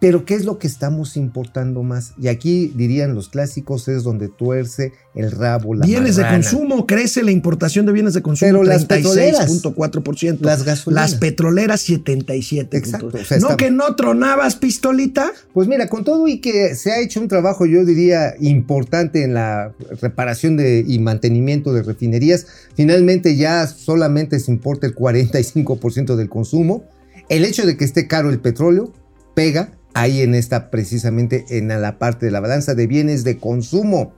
[0.05, 2.13] pero ¿qué es lo que estamos importando más?
[2.21, 7.23] Y aquí dirían los clásicos, es donde tuerce el rabo la bienes de consumo, crece
[7.23, 10.41] la importación de bienes de consumo Pero las petroleras, 36.4%.
[10.43, 11.11] las gasolinas.
[11.13, 12.77] Las petroleras 77.
[12.77, 15.33] Exacto, o sea, ¿No está- que no tronabas pistolita?
[15.55, 19.33] Pues mira, con todo y que se ha hecho un trabajo, yo diría, importante en
[19.33, 26.29] la reparación de, y mantenimiento de refinerías, finalmente ya solamente se importa el 45% del
[26.29, 26.85] consumo.
[27.31, 28.93] El hecho de que esté caro el petróleo
[29.35, 34.13] pega ahí en esta, precisamente en la parte de la balanza de bienes de consumo.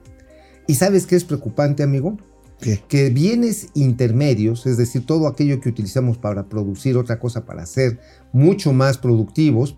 [0.67, 2.17] ¿Y sabes qué es preocupante, amigo?
[2.59, 2.81] ¿Qué?
[2.87, 7.99] que bienes intermedios, es decir, todo aquello que utilizamos para producir otra cosa, para ser
[8.33, 9.77] mucho más productivos,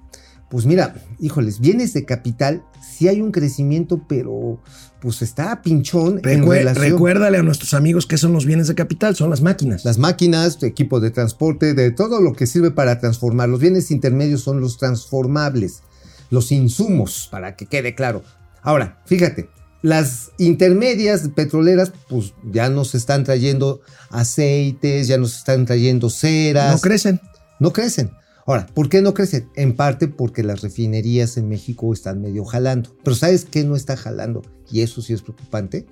[0.49, 4.61] pues mira, híjoles, bienes de capital, sí hay un crecimiento, pero
[5.01, 6.85] pues está pinchón en Recue- relación.
[6.93, 9.83] recuérdale a nuestros amigos que son los bienes de capital, son las máquinas.
[9.85, 13.49] Las máquinas, equipo de transporte, de todo lo que sirve para transformar.
[13.49, 15.83] Los bienes intermedios son los transformables,
[16.29, 18.23] los insumos, para que quede claro.
[18.61, 19.49] Ahora, fíjate,
[19.81, 26.73] las intermedias petroleras, pues ya nos están trayendo aceites, ya nos están trayendo ceras.
[26.73, 27.21] no crecen.
[27.59, 28.11] No crecen.
[28.45, 29.49] Ahora, ¿por qué no crecen?
[29.55, 32.95] En parte porque las refinerías en México están medio jalando.
[33.03, 34.41] Pero ¿sabes qué no está jalando?
[34.71, 35.85] Y eso sí es preocupante.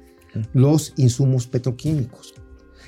[0.54, 2.34] Los insumos petroquímicos.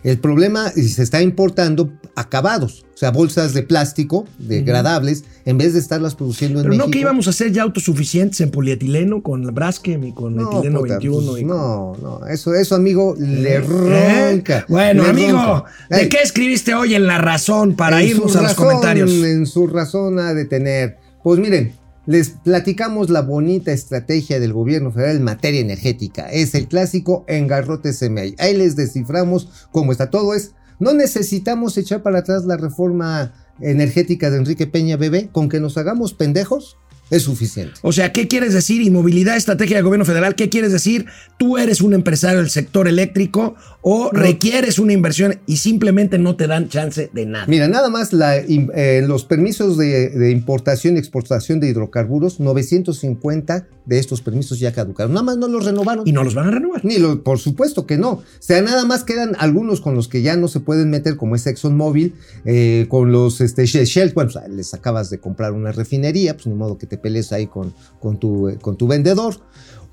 [0.04, 5.58] El problema es que se está importando acabados, o sea, bolsas de plástico degradables, en
[5.58, 6.88] vez de estarlas produciendo en Pero México.
[6.88, 10.80] no que íbamos a ser ya autosuficientes en polietileno con Braskem y con No, etileno
[10.82, 11.32] puta, 21.
[11.32, 13.60] pues, y no, no, eso, eso, amigo, le ¿Eh?
[13.62, 14.66] ronca.
[14.68, 15.66] Bueno, le amigo, ronca.
[15.90, 19.12] ¿de qué escribiste hoy en La Razón para en irnos a los comentarios?
[19.12, 20.98] En su razón ha de tener.
[21.24, 21.74] Pues miren,
[22.10, 26.28] les platicamos la bonita estrategia del gobierno federal en materia energética.
[26.32, 28.34] Es el clásico engarrote CMI.
[28.40, 30.34] Ahí les desciframos cómo está todo.
[30.34, 35.30] Es, no necesitamos echar para atrás la reforma energética de Enrique Peña Bebé.
[35.32, 36.78] Con que nos hagamos pendejos,
[37.10, 37.74] es suficiente.
[37.82, 38.82] O sea, ¿qué quieres decir?
[38.82, 40.36] Inmovilidad, estrategia del gobierno federal.
[40.36, 41.06] ¿Qué quieres decir?
[41.38, 46.48] Tú eres un empresario del sector eléctrico o requieres una inversión y simplemente no te
[46.48, 47.46] dan chance de nada.
[47.48, 53.68] Mira, nada más la, eh, los permisos de, de, importación y exportación de hidrocarburos, 950
[53.90, 55.14] de estos permisos ya caducaron.
[55.14, 56.08] Nada más no los renovaron.
[56.08, 56.86] Y no los van a renovar.
[56.86, 58.12] Ni lo, por supuesto que no.
[58.12, 61.36] O sea, nada más quedan algunos con los que ya no se pueden meter, como
[61.36, 62.14] es ExxonMobil,
[62.46, 64.14] eh, con los este, Shell.
[64.14, 67.48] Bueno, pues, les acabas de comprar una refinería, pues ni modo que te pelees ahí
[67.48, 69.38] con, con, tu, con tu vendedor.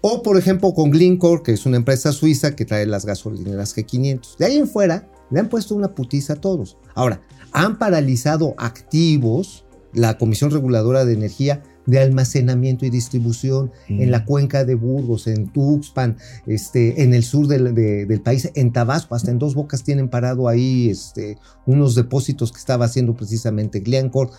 [0.02, 4.37] O, por ejemplo, con Glencore, que es una empresa suiza que trae las gasolineras G500.
[4.37, 6.76] De ahí en fuera, le han puesto una putiza a todos.
[6.94, 14.03] Ahora, han paralizado activos, la Comisión Reguladora de Energía, de almacenamiento y distribución mm.
[14.03, 18.51] en la cuenca de Burgos, en Tuxpan, este, en el sur del, de, del, país,
[18.55, 23.14] en Tabasco, hasta en Dos Bocas tienen parado ahí este, unos depósitos que estaba haciendo
[23.14, 24.31] precisamente Glencore.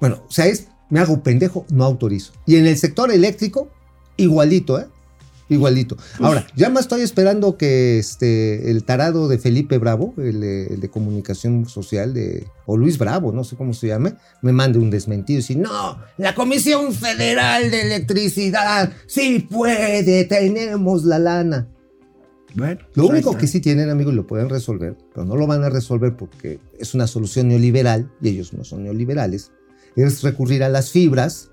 [0.00, 2.32] Bueno, o sea, es, me hago pendejo, no autorizo.
[2.46, 3.68] Y en el sector eléctrico,
[4.16, 4.86] igualito, ¿eh?
[5.52, 5.96] Igualito.
[6.20, 10.88] Ahora, ya más estoy esperando que este, el tarado de Felipe Bravo, el, el, de
[10.88, 15.40] comunicación social, de, o Luis Bravo, no sé cómo se llame, me mande un desmentido
[15.40, 21.68] y si no, la Comisión Federal de Electricidad sí puede, tenemos la lana.
[22.54, 25.70] Bueno, lo único que sí tienen, amigos, lo pueden resolver, pero no lo van a
[25.70, 29.52] resolver porque es una solución neoliberal y ellos no son neoliberales,
[29.96, 31.51] es recurrir a las fibras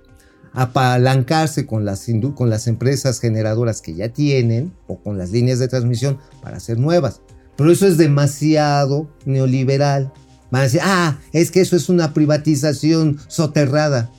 [0.54, 5.68] apalancarse con las, con las empresas generadoras que ya tienen o con las líneas de
[5.68, 7.22] transmisión para hacer nuevas.
[7.56, 10.14] Pero eso es demasiado neoliberal.
[10.52, 14.12] Van a decir, ah, es que eso es una privatización soterrada.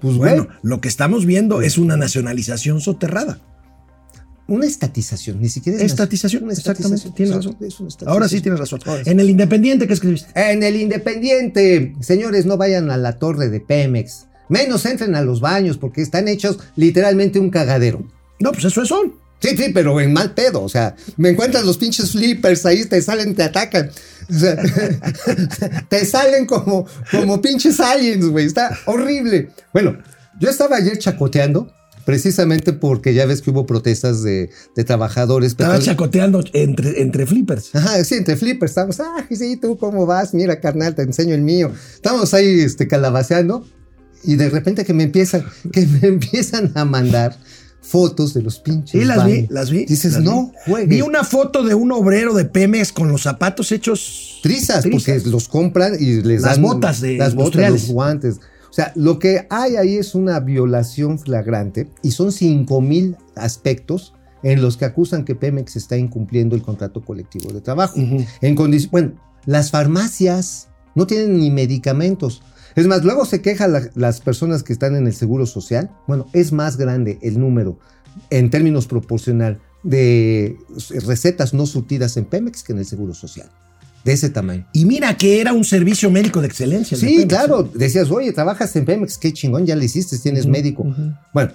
[0.00, 3.40] Pues bueno, bueno lo que estamos viendo es una nacionalización soterrada.
[4.48, 6.44] Una estatización, ni siquiera es estatización.
[6.44, 7.56] Una exactamente, tienes razón.
[8.06, 8.80] Ahora sí tienes razón.
[9.06, 10.28] En el Independiente, ¿qué escribiste?
[10.34, 14.26] En el Independiente, señores, no vayan a la torre de Pemex.
[14.52, 18.06] Menos entren a los baños porque están hechos literalmente un cagadero.
[18.38, 19.14] No, pues eso es sol.
[19.40, 20.62] Sí, sí, pero en mal pedo.
[20.62, 23.90] O sea, me encuentras los pinches flippers ahí, te salen, te atacan.
[24.28, 24.62] O sea,
[25.88, 28.44] te salen como, como pinches aliens, güey.
[28.44, 29.48] Está horrible.
[29.72, 29.96] Bueno,
[30.38, 31.72] yo estaba ayer chacoteando.
[32.04, 35.52] Precisamente porque ya ves que hubo protestas de, de trabajadores.
[35.52, 37.74] Estaba chacoteando entre, entre flippers.
[37.74, 38.72] Ajá, sí, entre flippers.
[38.72, 41.72] Estamos, ah, sí, tú cómo vas, mira, carnal, te enseño el mío.
[41.94, 43.64] Estamos ahí este, calabaceando
[44.24, 47.36] y de repente que me empiezan, que me empiezan a mandar
[47.80, 48.90] fotos de los pinches.
[48.90, 49.84] Sí, las vi, las vi.
[49.84, 50.88] Dices, las no, juegues.
[50.88, 54.90] Vi una foto de un obrero de Pemex con los zapatos hechos trizas, trizas.
[54.90, 58.40] porque los compran y les las dan botas de las botas, los guantes.
[58.70, 64.14] O sea, lo que hay ahí es una violación flagrante y son 5 mil aspectos
[64.42, 67.98] en los que acusan que Pemex está incumpliendo el contrato colectivo de trabajo.
[67.98, 68.26] Uh -huh.
[68.40, 69.12] En bueno,
[69.44, 72.42] las farmacias no tienen ni medicamentos.
[72.74, 75.90] Es más, luego se quejan la, las personas que están en el seguro social.
[76.06, 77.78] Bueno, es más grande el número
[78.30, 80.56] en términos proporcional de
[81.06, 83.50] recetas no surtidas en Pemex que en el seguro social.
[84.04, 84.66] De ese tamaño.
[84.72, 86.96] Y mira que era un servicio médico de excelencia.
[86.96, 87.70] Sí, de Pemex, claro.
[87.72, 87.78] ¿sí?
[87.78, 90.82] Decías, oye, trabajas en Pemex, qué chingón, ya le hiciste, tienes uh -huh, médico.
[90.82, 91.18] Uh -huh.
[91.32, 91.52] Bueno,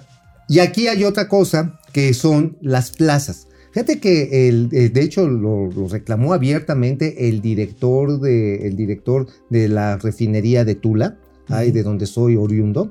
[0.48, 3.48] y aquí hay otra cosa que son las plazas.
[3.78, 9.68] Fíjate que el, de hecho lo, lo, reclamó abiertamente el director de, el director de
[9.68, 11.56] la refinería de Tula, uh -huh.
[11.58, 12.90] ahí de donde soy oriundo.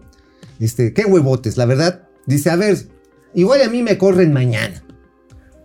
[0.61, 2.07] Este, qué huevotes, la verdad.
[2.25, 2.77] Dice, a ver,
[3.33, 4.81] igual a mí me corren mañana,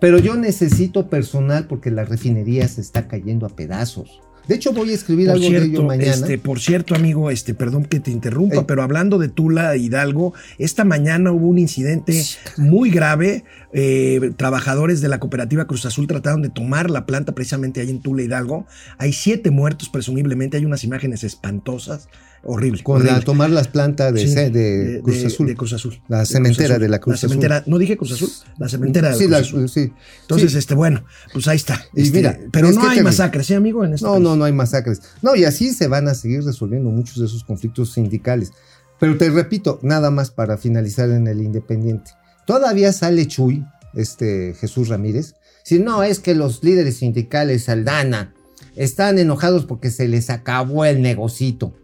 [0.01, 4.21] pero yo necesito personal porque la refinería se está cayendo a pedazos.
[4.49, 6.11] De hecho, voy a escribir por algo cierto, de ello mañana.
[6.11, 10.85] Este, por cierto, amigo, este, perdón que te interrumpa, pero hablando de Tula Hidalgo, esta
[10.85, 12.23] mañana hubo un incidente
[12.57, 13.45] muy grave.
[13.73, 18.01] Eh, trabajadores de la cooperativa Cruz Azul trataron de tomar la planta precisamente ahí en
[18.01, 18.67] Tula Hidalgo.
[18.99, 20.57] Hay siete muertos, presumiblemente.
[20.57, 22.09] Hay unas imágenes espantosas.
[22.45, 22.83] Horrible.
[22.83, 23.13] Con horrible.
[23.13, 25.47] la tomar las plantas de, sí, de, de, Cruz Azul.
[25.47, 26.03] De Cruz Azul.
[26.09, 27.71] La cementera de la Cruz la cementera, Azul.
[27.71, 29.63] No dije Cruz Azul, la cementera de sí, la Cruz Azul.
[29.63, 29.93] La, sí.
[30.23, 30.59] Entonces, sí.
[30.59, 31.85] este, bueno, pues ahí está.
[31.95, 33.85] Y este, mira, pero no hay masacres, ¿sí, amigo?
[33.85, 34.25] En este no, país.
[34.25, 35.03] no, no hay masacres.
[35.23, 38.53] No, y así se van a seguir resolviendo muchos de esos conflictos sindicales.
[38.99, 42.13] Pero te repito, nada más para finalizar en el Independiente.
[42.47, 48.35] Todavía sale Chuy, este Jesús Ramírez, si no es que los líderes sindicales Aldana
[48.75, 51.75] están enojados porque se les acabó el negocito.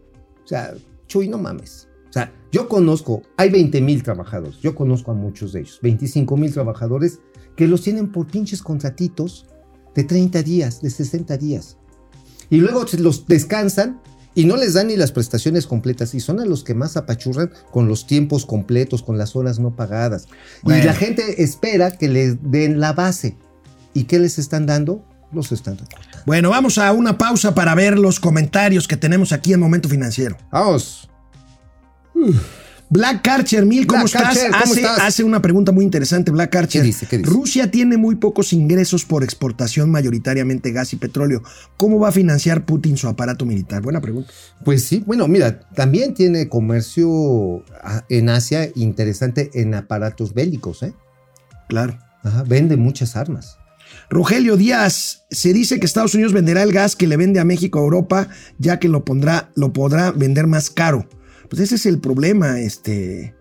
[0.49, 0.73] O sea,
[1.07, 1.87] Chuy, no mames.
[2.09, 6.37] O sea, yo conozco, hay 20 mil trabajadores, yo conozco a muchos de ellos, 25
[6.37, 7.19] mil trabajadores
[7.55, 9.45] que los tienen por pinches contratitos
[9.93, 11.77] de 30 días, de 60 días.
[12.49, 14.01] Y luego los descansan
[14.33, 17.51] Y no les dan ni las prestaciones completas y son a los que más apachurran
[17.71, 20.27] con los tiempos completos, con las horas no pagadas.
[20.63, 20.81] Bueno.
[20.81, 23.37] Y la gente espera que les den la base.
[23.93, 25.03] ¿Y qué les están dando?
[25.31, 26.17] Los están recortando.
[26.25, 30.37] Bueno, vamos a una pausa para ver los comentarios que tenemos aquí en Momento Financiero.
[30.51, 31.07] Vamos.
[32.91, 34.35] Black Karcher, Mil, ¿cómo Black estás?
[34.35, 34.99] Karcher, ¿cómo hace, estás?
[35.01, 36.81] hace una pregunta muy interesante, Black Karcher.
[36.81, 37.05] ¿Qué dice?
[37.05, 37.29] ¿Qué dice?
[37.29, 41.43] Rusia tiene muy pocos ingresos por exportación, mayoritariamente gas y petróleo.
[41.77, 43.83] ¿Cómo va a financiar Putin su aparato militar?
[43.83, 44.31] Buena pregunta.
[44.65, 47.63] Pues sí, bueno, mira, también tiene comercio
[48.09, 50.93] en Asia interesante en aparatos bélicos, ¿eh?
[51.67, 51.99] Claro.
[52.23, 53.58] Ajá, vende muchas armas.
[54.09, 57.79] Rogelio Díaz, se dice que Estados Unidos venderá el gas que le vende a México
[57.79, 61.07] a Europa, ya que lo pondrá, lo podrá vender más caro.
[61.49, 63.35] Pues ese es el problema, este.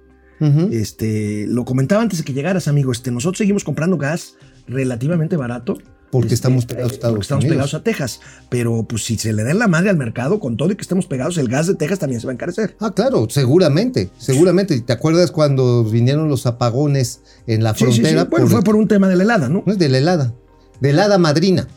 [0.71, 2.93] Este, lo comentaba antes de que llegaras, amigo.
[2.93, 4.37] Este, nosotros seguimos comprando gas
[4.69, 5.79] relativamente barato.
[6.11, 7.55] Porque Este, estamos pegados a eh, Estados porque estamos Unidos.
[7.57, 8.21] pegados a Texas.
[8.49, 10.83] Pero pues si se le da en la madre al mercado, con todo y que
[10.83, 12.77] estemos pegados, el gas de Texas también se va a encarecer.
[12.81, 14.81] Ah, claro, seguramente, seguramente.
[14.81, 18.01] ¿Te acuerdas cuando vinieron los apagones en la Sí, sí, sí.
[18.01, 18.25] frontera?
[18.25, 19.63] Bueno, fue por un tema de la helada, ¿no?
[19.67, 20.33] No es de la helada,
[20.81, 21.69] de helada madrina.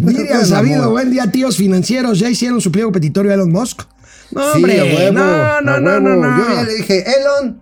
[0.01, 2.19] Miriam Sabido, buen día, tíos financieros.
[2.19, 3.83] ¿Ya hicieron su pliego petitorio a Elon Musk?
[4.33, 6.39] No, Sí, hombre, a huevo, no, no, a no, no, no.
[6.39, 7.61] Yo ya le dije, Elon,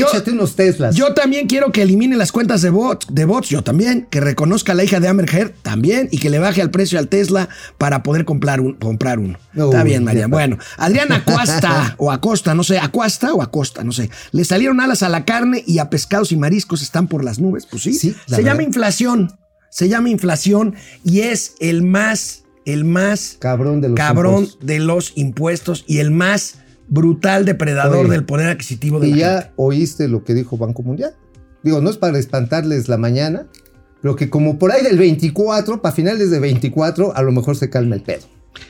[0.00, 0.94] Yo- échate unos Teslas.
[0.96, 4.72] Yo también quiero que elimine las cuentas de bots, de bots, yo también, que reconozca
[4.72, 7.48] a la hija de Amber Heard también y que le baje al precio al Tesla
[7.78, 9.38] para poder comprar, un, comprar uno.
[9.54, 10.26] Uy, Está bien, María.
[10.28, 14.10] Bueno, Adrián Acuasta o Acosta, no sé, Acuasta o Acosta, no sé.
[14.32, 17.66] Le salieron alas a la carne y a pescados y mariscos están por las nubes.
[17.66, 19.32] Pues sí, se llama inflación.
[19.70, 24.66] Se llama inflación y es el más, el más Cabrón de los cabrón impuestos.
[24.66, 26.56] de los impuestos y el más
[26.92, 29.52] brutal depredador Oye, del poder adquisitivo de Y la ya gente.
[29.56, 31.14] oíste lo que dijo Banco Mundial.
[31.62, 33.46] Digo, no es para espantarles la mañana,
[34.02, 37.70] pero que como por ahí del 24, para finales de 24, a lo mejor se
[37.70, 38.22] calma el pedo.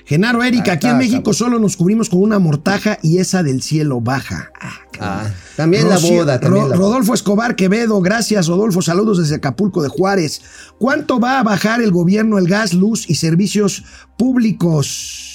[0.04, 3.62] Genaro Erika, aquí en Acá, México solo nos cubrimos con una mortaja y esa del
[3.62, 4.52] cielo baja.
[4.60, 4.70] Ah.
[5.00, 6.88] Ah, también la boda, también Ro- la boda.
[6.90, 10.42] Rodolfo Escobar Quevedo, gracias Rodolfo, saludos desde Acapulco de Juárez.
[10.78, 13.82] ¿Cuánto va a bajar el gobierno el gas, luz y servicios
[14.16, 15.30] públicos?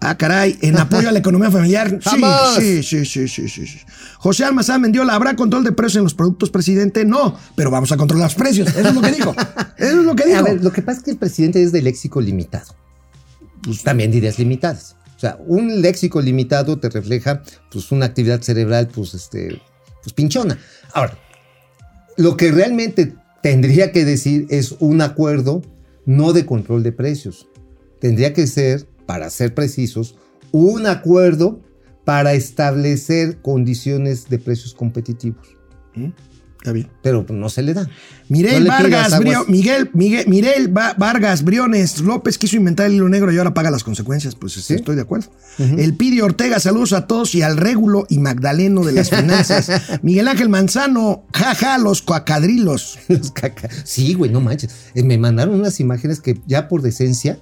[0.00, 1.98] Ah, caray, en apoyo a la economía familiar.
[2.58, 3.78] Sí, sí, sí, sí, sí, sí, sí.
[4.18, 7.04] José Almazán Mendiola, ¿habrá control de precios en los productos, presidente?
[7.04, 8.68] No, pero vamos a controlar los precios.
[8.68, 9.34] Eso es lo que dijo.
[9.76, 10.38] Eso es lo que dijo.
[10.38, 12.74] A ver, lo que pasa es que el presidente es de léxico limitado.
[13.62, 14.96] Pues también de ideas limitadas.
[15.16, 19.60] O sea, un léxico limitado te refleja pues una actividad cerebral pues este
[20.02, 20.58] pues pinchona.
[20.92, 21.18] Ahora,
[22.16, 25.62] lo que realmente tendría que decir es un acuerdo
[26.06, 27.48] no de control de precios.
[28.00, 30.16] Tendría que ser, para ser precisos,
[30.52, 31.62] un acuerdo
[32.04, 35.46] para establecer condiciones de precios competitivos.
[36.58, 36.90] Está bien.
[37.02, 37.88] Pero no se le da.
[38.28, 39.18] Mirel No Vargas.
[39.18, 43.54] Brio- Miguel, Miguel, Mirel Va- Vargas Briones López quiso inventar el hilo negro y ahora
[43.54, 44.34] paga las consecuencias.
[44.34, 44.74] Pues Sí.
[44.74, 45.30] estoy de acuerdo.
[45.58, 49.70] El Pidi Ortega, saludos a todos y al Régulo y Magdaleno de las finanzas.
[50.02, 52.98] Miguel Ángel Manzano, jaja, los coacadrilos.
[53.08, 54.70] Los caca- Sí, güey, no manches.
[54.94, 57.38] Eh, Me mandaron unas imágenes que ya por decencia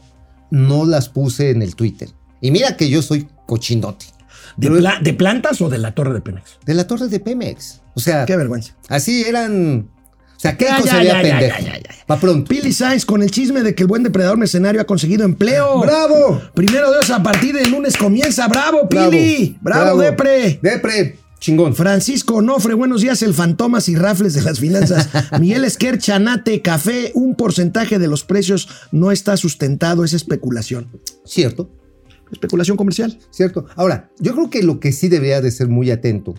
[0.50, 2.08] no las puse en el Twitter.
[2.40, 4.06] Y mira que yo soy cochinote.
[4.56, 6.58] ¿De, pla- de plantas o de la torre de Pemex?
[6.64, 7.82] De la torre de Pemex.
[7.94, 8.74] O sea, Qué vergüenza.
[8.88, 9.88] así eran.
[10.36, 11.56] O sea, qué cosa había pendejo.
[12.06, 12.48] Pa' pronto.
[12.48, 15.80] Pili Sainz con el chisme de que el buen depredador mercenario ha conseguido empleo.
[15.80, 16.42] ¡Bravo!
[16.54, 18.46] Primero Dios, a partir del lunes comienza.
[18.46, 19.56] ¡Bravo, Pili!
[19.62, 20.58] ¡Bravo, Depre!
[20.62, 21.74] Depre, chingón.
[21.74, 25.08] Francisco Onofre, buenos días, el fantomas y rafles de las finanzas.
[25.40, 30.88] Miguel Esquer, Chanate, Café, un porcentaje de los precios no está sustentado, es especulación.
[31.24, 31.70] Cierto,
[32.32, 33.18] Especulación comercial.
[33.30, 33.66] cierto.
[33.76, 36.34] Ahora, yo creo que lo que sí debería de ser muy atento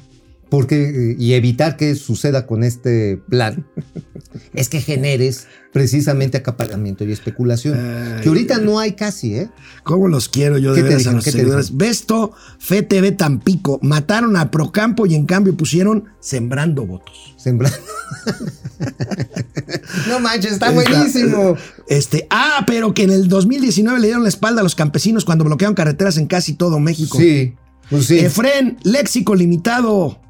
[0.50, 3.66] porque, eh, y evitar que suceda con este plan
[4.54, 7.78] es que generes precisamente acaparamiento y especulación.
[7.78, 9.50] Ay, que ahorita no hay casi, ¿eh?
[9.84, 11.76] ¿Cómo los quiero yo de ¿Qué te veras a los ¿Qué te seguidores?
[11.78, 17.36] Besto, FTV Tampico, mataron a Procampo y en cambio pusieron sembrando votos.
[17.38, 17.78] Sembrando.
[20.08, 21.56] no manches, está Está- buenísimo.
[21.88, 25.44] Este, ah, pero que en el 2019 le dieron la espalda a los campesinos cuando
[25.44, 27.18] bloquearon carreteras en casi todo México.
[27.18, 27.56] Sí,
[27.90, 28.20] pues sí.
[28.20, 30.22] Efren, léxico limitado.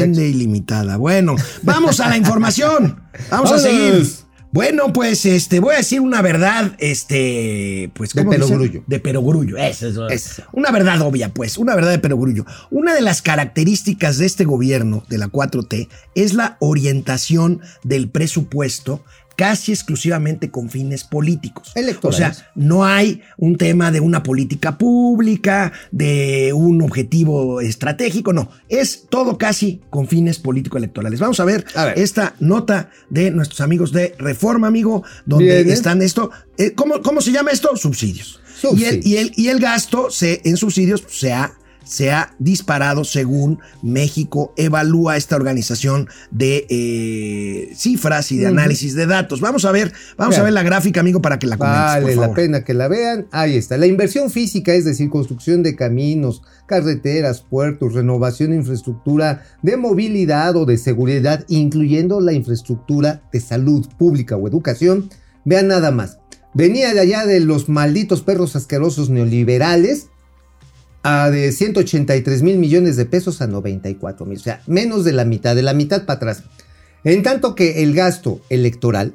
[0.00, 0.96] Pende ilimitada.
[0.96, 3.00] Bueno, vamos a la información.
[3.30, 4.06] Vamos a seguir.
[4.54, 8.84] Bueno, pues este, voy a decir una verdad, este, pues De perogrullo.
[8.86, 9.56] De perogrullo.
[9.56, 10.44] Eso es Eso.
[10.52, 12.46] una verdad obvia, pues, una verdad de perogrullo.
[12.70, 19.04] Una de las características de este gobierno, de la 4T, es la orientación del presupuesto
[19.36, 21.72] casi exclusivamente con fines políticos.
[21.74, 22.36] O Electorales.
[22.36, 28.50] sea, no hay un tema de una política pública, de un objetivo estratégico, no.
[28.68, 31.20] Es todo casi con fines político-electorales.
[31.20, 31.98] Vamos a ver, A ver.
[31.98, 36.30] esta nota de nuestros amigos de Reforma, amigo, donde Bien, están esto.
[36.58, 37.76] eh, ¿cómo, ¿Cómo se llama esto?
[37.76, 38.40] Subsidios.
[38.76, 41.52] Y, el, y, el, y el gasto se, en subsidios se ha
[41.84, 49.06] se ha disparado según México evalúa esta organización de eh, cifras y de análisis de
[49.06, 49.40] datos.
[49.40, 52.16] Vamos a ver, vamos a ver la gráfica, amigo, para que la comentes, por Vale
[52.16, 53.26] la pena que la vean.
[53.30, 53.76] Ahí está.
[53.76, 60.56] La inversión física, es decir, construcción de caminos, carreteras, puertos, renovación de infraestructura de movilidad
[60.56, 65.10] o de seguridad, incluyendo la infraestructura de salud pública o educación.
[65.44, 66.18] Vean nada más.
[66.54, 70.08] Venía de allá de los malditos perros asquerosos neoliberales
[71.04, 74.38] a de 183 mil millones de pesos a 94 mil.
[74.38, 76.42] O sea, menos de la mitad, de la mitad para atrás.
[77.04, 79.12] En tanto que el gasto electoral,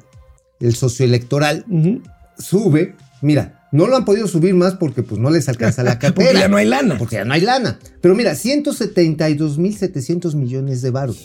[0.60, 2.00] el socioelectoral, Ujú.
[2.38, 2.94] sube.
[3.22, 6.28] Mira, no lo han podido subir más porque pues no les alcanza la cartera.
[6.28, 6.96] Porque ya no hay lana.
[6.96, 7.78] Porque ya no hay lana.
[8.00, 11.18] Pero mira, 172 mil 700 millones de varos.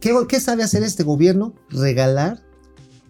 [0.00, 1.54] ¿Qué, ¿Qué sabe hacer este gobierno?
[1.70, 2.42] Regalar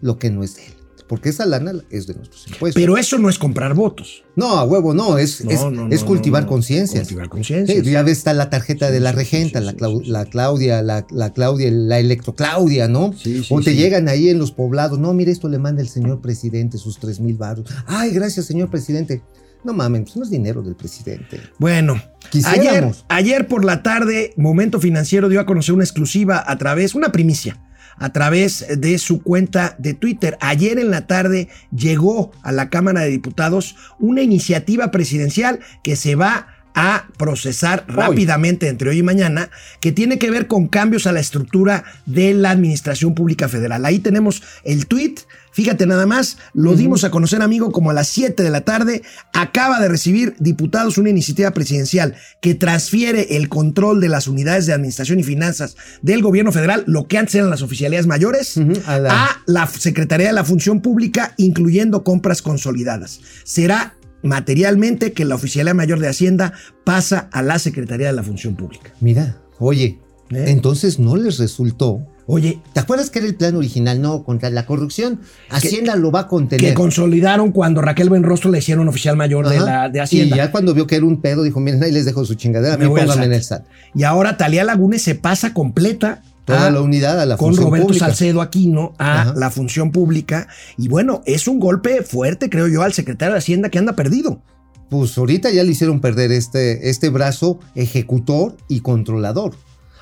[0.01, 0.73] lo que no es de él.
[1.07, 2.81] Porque esa lana es de nuestros impuestos.
[2.81, 4.23] Pero eso no es comprar votos.
[4.35, 5.17] no, a huevo, no.
[5.17, 7.03] Es, No, es, no, es no, cultivar conciencias.
[7.03, 7.85] Cultivar conciencias.
[7.85, 11.07] Sí, ya ves, está la tarjeta de la regenta, sí, la, Clau- la Claudia, la,
[11.11, 13.13] la Claudia, la electroclaudia, ¿no?
[13.13, 15.87] Sí, sí, o te llegan ahí en los poblados, no, mire, esto le manda el
[15.89, 17.69] señor presidente, sus tres mil baros.
[17.85, 19.21] Ay, gracias, señor presidente.
[19.63, 21.39] No mames, pues no es dinero del presidente.
[21.57, 22.01] Bueno,
[22.45, 27.11] ayer, ayer por la tarde, Momento Financiero dio a conocer una exclusiva a través, una
[27.11, 27.59] primicia,
[27.99, 30.37] a través de su cuenta de Twitter.
[30.41, 36.15] Ayer en la tarde llegó a la Cámara de Diputados una iniciativa presidencial que se
[36.15, 36.47] va
[36.79, 41.19] a procesar rápidamente entre hoy y mañana, que tiene que ver con cambios a la
[41.19, 43.83] estructura de la Administración Pública Federal.
[43.83, 45.15] Ahí tenemos el tweet.
[45.57, 49.01] Fíjate nada más, lo dimos a conocer, amigo, como a las 7 de la tarde.
[49.33, 54.73] Acaba de recibir diputados una iniciativa presidencial que transfiere el control de las unidades de
[54.73, 58.99] administración y finanzas del gobierno federal, lo que antes eran las oficialías mayores, Ujú, a
[58.99, 63.19] la- a la Secretaría de la Función Pública, incluyendo compras consolidadas.
[63.43, 66.53] Será materialmente que la Oficialía Mayor de Hacienda
[66.83, 68.91] pasa a la Secretaría de la Función Pública.
[69.01, 69.97] Mira, oye,
[70.29, 70.45] ¿Eh?
[70.49, 72.05] entonces no les resultó.
[72.29, 74.01] Oye, ¿Te acuerdas que era el plan original?
[74.01, 75.21] No, contra la corrupción.
[75.49, 76.69] Hacienda lo va a contener.
[76.69, 80.35] que consolidaron cuando Raquel Buenrostro le hicieron oficial mayor de, la, de Hacienda.
[80.35, 82.77] Y ya cuando vio que era un pedo, dijo, miren, ahí les dejo su chingadera,
[82.77, 83.31] Me pónganme en SAT.
[83.33, 83.65] el SAT.
[83.95, 87.67] Y ahora Talía Lagunes se pasa completa Toda a- la unidad a la con función
[87.67, 88.05] Roberto pública.
[88.07, 89.33] Salcedo Aquino a Ajá.
[89.37, 90.47] la función pública.
[90.77, 94.41] Y bueno, es un golpe fuerte, creo yo, al secretario de Hacienda que anda perdido.
[94.89, 99.55] Pues ahorita ya le hicieron perder este, este brazo ejecutor y controlador.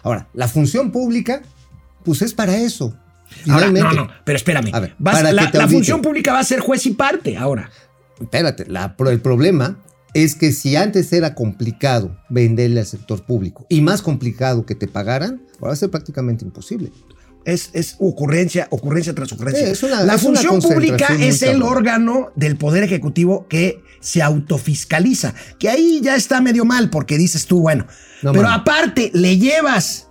[0.03, 1.41] Ahora, la función pública,
[2.05, 2.93] pues es para eso.
[3.49, 4.69] Ahora, no, no, pero espérame.
[4.73, 7.69] A ver, Vas- para la que función pública va a ser juez y parte ahora.
[8.21, 9.77] Espérate, la- el problema
[10.13, 14.87] es que si antes era complicado venderle al sector público y más complicado que te
[14.87, 16.91] pagaran, ahora va a ser prácticamente imposible.
[17.43, 19.65] Es, es ocurrencia, ocurrencia tras ocurrencia.
[19.65, 21.69] Sí, es una- la función pública es el cabrón.
[21.77, 25.33] órgano del Poder Ejecutivo que se autofiscaliza.
[25.59, 27.85] Que ahí ya está medio mal porque dices tú, bueno.
[28.23, 30.04] No pero aparte, le llevas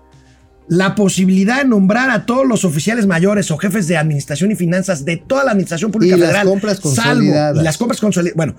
[0.68, 5.04] la posibilidad de nombrar a todos los oficiales mayores o jefes de administración y finanzas
[5.04, 6.46] de toda la administración pública Y las federal.
[6.48, 7.60] compras salvo, consolidadas.
[7.60, 8.36] y las compras consolidadas.
[8.36, 8.56] Bueno,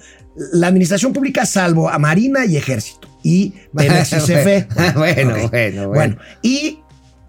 [0.54, 3.08] la administración pública salvo a Marina y Ejército.
[3.24, 4.68] Y Pemex y CFE.
[4.96, 5.50] Bueno, Ok.
[5.52, 6.18] bueno, bueno.
[6.44, 6.80] Y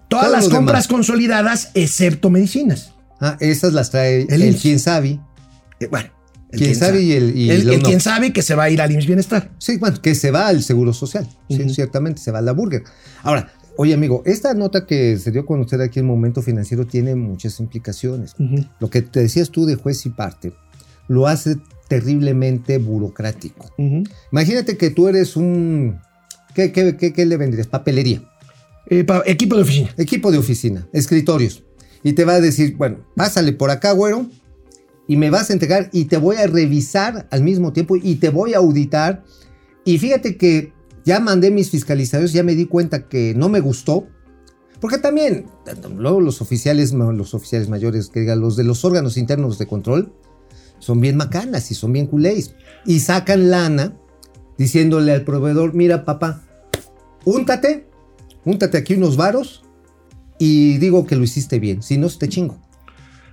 [0.09, 0.89] todas las compras demás.
[0.89, 2.93] consolidadas, excepto medicinas.
[3.21, 5.19] Ah, esas las trae El el, quien sabe.
[5.81, 6.11] Eh, bueno,
[6.53, 7.89] el Quién sabe y el- y el, lo el no.
[7.89, 9.51] quien sabe que se va a ir al IMSS Bienestar.
[9.59, 11.27] Sí, bueno, que se va al seguro social.
[11.49, 12.85] Sí, ciertamente, se va a la burger.
[13.23, 17.15] Ahora, oye, amigo, esta nota que se dio a conocer aquí en Momento Financiero tiene
[17.15, 18.35] muchas implicaciones.
[18.81, 20.53] Lo que te decías tú de juez y parte
[21.09, 21.57] lo hace
[21.89, 23.71] terriblemente burocrático.
[24.33, 25.99] Imagínate que tú eres un.
[26.55, 27.67] ¿Qué, qué, qué- qué le vendrías?
[27.67, 28.23] Papelería.
[28.89, 29.91] Eh, pa- equipo de oficina.
[29.97, 31.63] Equipo de oficina, escritorios.
[32.03, 34.27] Y te va a decir, bueno, pásale por acá, güero,
[35.09, 38.29] y me vas a entregar y te voy a revisar al mismo tiempo y te
[38.31, 39.25] voy a auditar.
[39.85, 40.73] Y fíjate que
[41.07, 44.09] ya mandé mis fiscalizadores, ya me di cuenta que no me gustó.
[44.81, 45.47] Porque también,
[45.97, 50.13] luego los oficiales, los oficiales mayores, que digan, los de los órganos internos de control,
[50.81, 52.57] son bien macanas y son bien culés.
[52.85, 53.97] Y sacan lana
[54.59, 56.43] diciéndole al proveedor, mira papá,
[57.25, 57.89] úntate,
[58.45, 59.63] úntate aquí unos varos
[60.39, 62.61] y digo que lo hiciste bien, si no te chingo.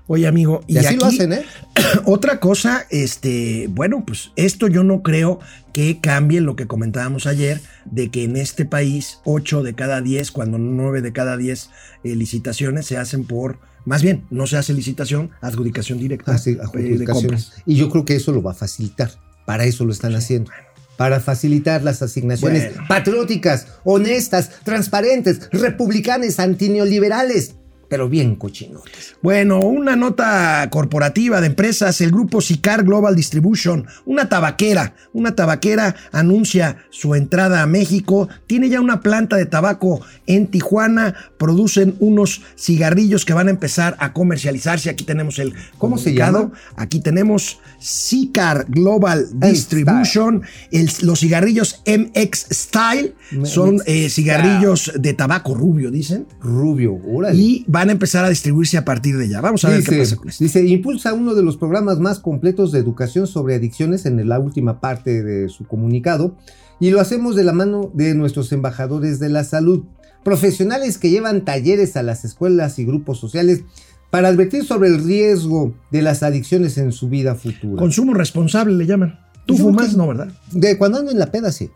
[0.08, 1.44] Oye, amigo, y, Y, así aquí, lo hacen, ¿eh?
[2.06, 5.40] otra cosa, este, bueno, pues esto yo no creo
[5.72, 10.32] que cambie lo que comentábamos ayer, de que en este país 8 de cada 10,
[10.32, 11.70] cuando no 9 de cada 10
[12.04, 16.52] eh, licitaciones se hacen por Más bien, no se hace licitación, adjudicación directa Ah, sí,
[16.52, 17.46] eh, de adjudicaciones.
[17.46, 17.64] compras.
[17.66, 19.12] Y yo creo que eso lo va a facilitar.
[19.46, 20.52] Para eso lo están haciendo.
[20.96, 22.88] Para facilitar las asignaciones Bueno.
[22.88, 27.56] patrióticas, honestas, transparentes, republicanas, antineoliberales,
[27.94, 29.18] pero bien cochinotes.
[29.22, 35.96] Bueno, una nota corporativa de empresas, el grupo Sicar Global Distribution, una tabaquera, una tabaquera
[36.12, 42.42] anuncia su entrada a México, tiene ya una planta de tabaco en Tijuana, producen unos
[42.58, 46.52] cigarrillos que van a empezar a comercializarse, aquí tenemos el ¿Cómo se llama?
[46.76, 50.42] Aquí tenemos Sicar Global El Distribution,
[50.72, 53.14] el- los cigarrillos MX Style,
[53.44, 56.26] son eh, cigarrillos de tabaco rubio, dicen.
[56.42, 57.38] Rubio, órale.
[57.38, 59.42] Y van a empezar a distribuirse a partir de ya.
[59.42, 60.44] Vamos a ver qué pasa con esto.
[60.44, 64.80] dice, impulsa uno de los programas más completos de educación sobre adicciones en la última
[64.80, 66.36] parte de su comunicado
[66.80, 69.84] y lo hacemos de la mano de nuestros embajadores de la salud,
[70.24, 73.64] profesionales que llevan talleres a las escuelas y grupos sociales
[74.10, 77.80] para advertir sobre el riesgo de las adicciones en su vida futura.
[77.80, 79.20] Consumo responsable le llaman.
[79.46, 79.96] ¿Tú fumas?
[79.98, 80.30] No, ¿verdad?
[80.52, 81.70] De cuando ando en la peda, sí.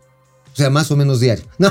[0.52, 1.44] O sea, más o menos diario.
[1.58, 1.70] No,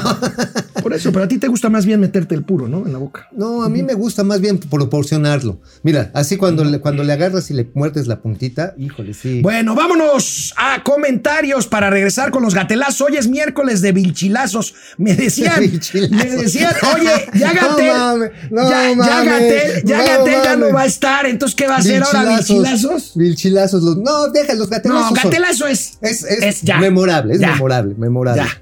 [0.82, 2.86] Por eso, pero a ti te gusta más bien meterte el puro, ¿no?
[2.86, 3.28] En la boca.
[3.36, 5.60] no a mí me gusta más bien proporcionarlo.
[5.84, 9.42] Mira, así cuando le, cuando le agarras y le muerdes la puntita, híjole, sí.
[9.42, 13.02] Bueno, vámonos a comentarios para regresar con los gatelazos.
[13.02, 14.76] Hoy es miércoles de vilchilazos.
[14.98, 15.60] Me decían,
[16.12, 20.56] me decían, oye, ya No Gatel, mames, no ya, ya Gatel, ya no Gatel ya
[20.56, 21.26] no va a estar.
[21.26, 22.36] Entonces, ¿qué va a hacer ahora?
[22.38, 23.12] ¿Vilchilazos?
[23.16, 23.84] Vilchilazos.
[23.84, 25.06] Los, no, déjalos, No, gatelazos.
[25.08, 26.78] son- gatelazo es, Es, es, ya.
[26.80, 27.52] memorable, es Ya.
[27.54, 28.44] memorable, memorable.
[28.44, 28.62] Ya.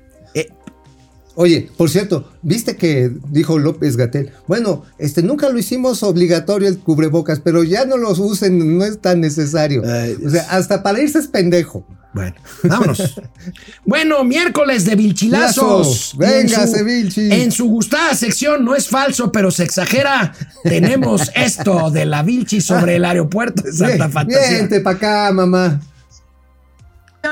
[1.35, 4.31] Oye, por cierto, ¿viste que dijo López Gatel?
[4.47, 8.99] Bueno, este nunca lo hicimos obligatorio el cubrebocas, pero ya no los usen, no es
[8.99, 9.83] tan necesario.
[9.85, 11.85] Ay, o sea, hasta para irse es pendejo.
[12.15, 12.33] Bueno,
[12.63, 13.19] vámonos.
[13.85, 16.15] bueno, miércoles de Vilchilazos.
[16.17, 17.29] Su- Vilchi.
[17.29, 20.33] En su gustada sección, no es falso, pero se exagera.
[20.63, 24.59] Tenemos esto de la Vilchi sobre el aeropuerto de Santa Fantasía.
[24.59, 25.81] Vente para acá, mamá.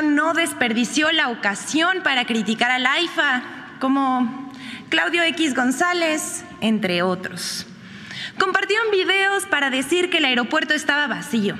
[0.03, 4.49] no desperdició la ocasión para criticar al AIFA, como
[4.87, 7.65] Claudio X González, entre otros.
[8.39, 11.57] Compartieron videos para decir que el aeropuerto estaba vacío.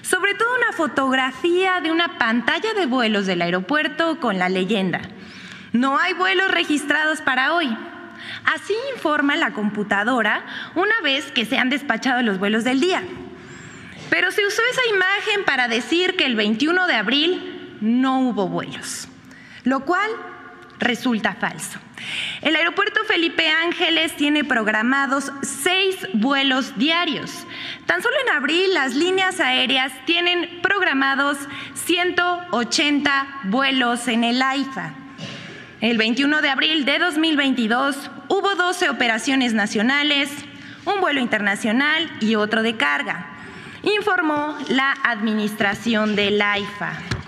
[0.00, 5.02] Sobre todo una fotografía de una pantalla de vuelos del aeropuerto con la leyenda.
[5.74, 7.68] No hay vuelos registrados para hoy.
[8.46, 13.02] Así informa la computadora una vez que se han despachado los vuelos del día.
[14.08, 19.06] Pero se usó esa imagen para decir que el 21 de abril no hubo vuelos,
[19.64, 20.10] lo cual
[20.82, 21.78] resulta falso.
[22.40, 27.46] El aeropuerto Felipe Ángeles tiene programados seis vuelos diarios.
[27.86, 31.38] Tan solo en abril las líneas aéreas tienen programados
[31.74, 34.94] 180 vuelos en el AIFA.
[35.80, 40.30] El 21 de abril de 2022 hubo 12 operaciones nacionales,
[40.84, 43.26] un vuelo internacional y otro de carga,
[43.82, 47.21] informó la administración del AIFA.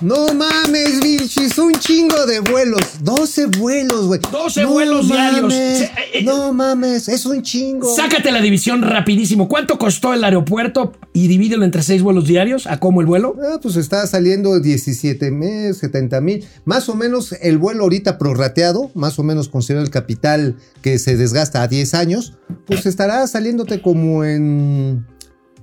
[0.00, 2.80] No mames, Vilchis, un chingo de vuelos.
[3.02, 4.18] 12 vuelos, güey.
[4.32, 5.42] 12 No vuelos diarios.
[5.42, 7.94] mames, Se- eh, No mames, es un chingo.
[7.94, 9.46] Sácate la división rapidísimo.
[9.46, 12.66] ¿Cuánto costó el aeropuerto y divídelo entre seis vuelos diarios?
[12.66, 13.36] ¿A cómo el vuelo?
[13.42, 16.46] Ah, pues está saliendo 17 mil, 70 mil.
[16.64, 21.18] Más o menos el vuelo ahorita prorrateado, más o menos considera el capital que se
[21.18, 22.34] desgasta a 10 años,
[22.66, 25.04] pues estará saliéndote como en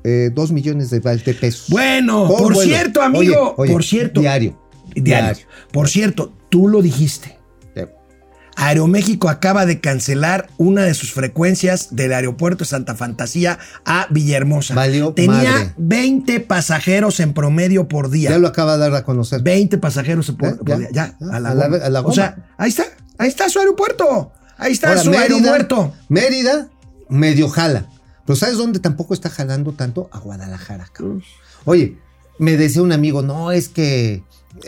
[0.04, 1.70] 2 millones de, de pesos.
[1.70, 3.20] Bueno, Por cierto, amigo,
[3.52, 4.22] Oye, oye, por cierto.
[4.22, 4.58] diario.
[4.95, 5.04] Diario.
[5.26, 5.45] Diario.
[5.72, 7.38] Por cierto, tú lo dijiste.
[7.76, 7.88] Eh,
[8.56, 14.74] Aeroméxico acaba de cancelar una de sus frecuencias del aeropuerto de Santa Fantasía a Villahermosa.
[14.74, 15.74] Valió Tenía madre.
[15.78, 18.32] 20 pasajeros en promedio por día.
[18.32, 19.41] Ya lo acaba de dar a conocer.
[19.43, 20.56] 20 pasajeros por, ¿Eh?
[20.56, 20.89] por Ya, día.
[20.91, 21.78] Ya, ya, a la, a la- goma.
[21.86, 22.86] a la O sea, ahí está.
[23.20, 24.32] Ahí está su aeropuerto.
[24.58, 25.93] Ahí está Ahora, su aeropuerto.
[26.10, 26.70] Mérida,
[27.10, 27.88] medio jala.
[28.28, 30.09] Pero ¿sabes dónde tampoco está jalando tanto?
[30.11, 31.23] A Guadalajara, cabrón.
[31.63, 31.97] Oye,
[32.39, 34.21] me decía un amigo, no, es que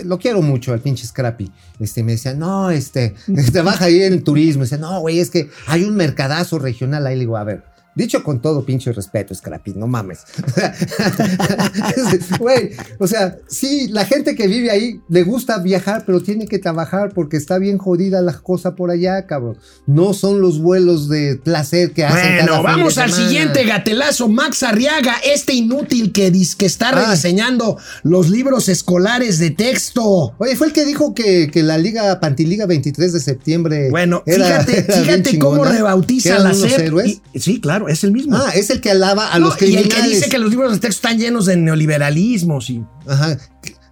[0.06, 1.52] lo quiero mucho al pinche Scrappy.
[1.78, 3.16] Este, me decía, no, este,
[3.52, 4.64] trabaja ahí en el turismo.
[4.64, 7.16] Dice, no, güey, es que hay un mercadazo regional ahí.
[7.16, 7.66] Le digo, a ver,
[8.00, 10.20] dicho con todo pinche respeto, Scrappy, no mames.
[12.40, 16.60] Güey, o sea, sí, la gente que vive ahí le gusta viajar, pero tiene que
[16.60, 19.58] trabajar porque está bien jodida la cosa por allá, cabrón.
[19.86, 23.30] No son los vuelos de placer que hacen cada Bueno, fin vamos de al semana.
[23.30, 24.28] siguiente gatelazo.
[24.30, 26.30] Max Arriaga, este inútil que,
[26.60, 27.06] está Ah.
[27.08, 30.34] rediseñando los libros escolares de texto.
[30.38, 33.90] Oye, fue el que dijo que, que la Liga Pantiliga 23 de septiembre.
[33.90, 37.22] Bueno, era- fíjate, era fíjate cómo chingona, que rebautiza eran la héroes.
[37.34, 38.36] Y- sí, claro, es el mismo.
[38.38, 39.96] Ah, es el que alaba a No, los y el criminales.
[40.04, 43.38] que dice que los libros de texto están llenos de neoliberalismos y Ajá.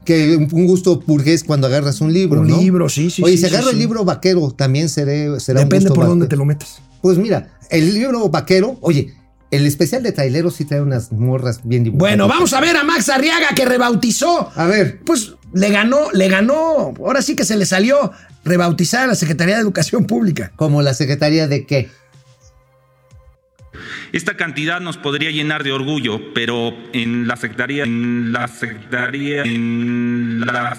[0.05, 2.57] que- un gusto burgués cuando agarras un libro, un ¿no?
[2.61, 3.21] libro, sí, sí.
[3.23, 3.81] Oye, sí, si sí, agarro el sí.
[3.81, 6.79] libro vaquero, también seré, será un Depende gusto por dónde te lo metas.
[7.01, 9.13] Pues mira, el libro vaquero, oye,
[9.51, 11.99] el especial de traileros sí trae unas morras bien dibujadas.
[12.17, 14.49] Bueno, vamos a ver a Max Arriaga que rebautizó.
[14.55, 15.01] A ver.
[15.05, 16.93] Pues le ganó, le ganó.
[16.99, 18.11] Ahora sí que se le salió
[18.43, 20.51] rebautizar a la Secretaría de Educación Pública.
[20.55, 21.89] ¿Como la Secretaría de qué?
[24.11, 30.41] Esta cantidad nos podría llenar de orgullo, pero en la Secretaría, en la Secretaría, en
[30.45, 30.75] la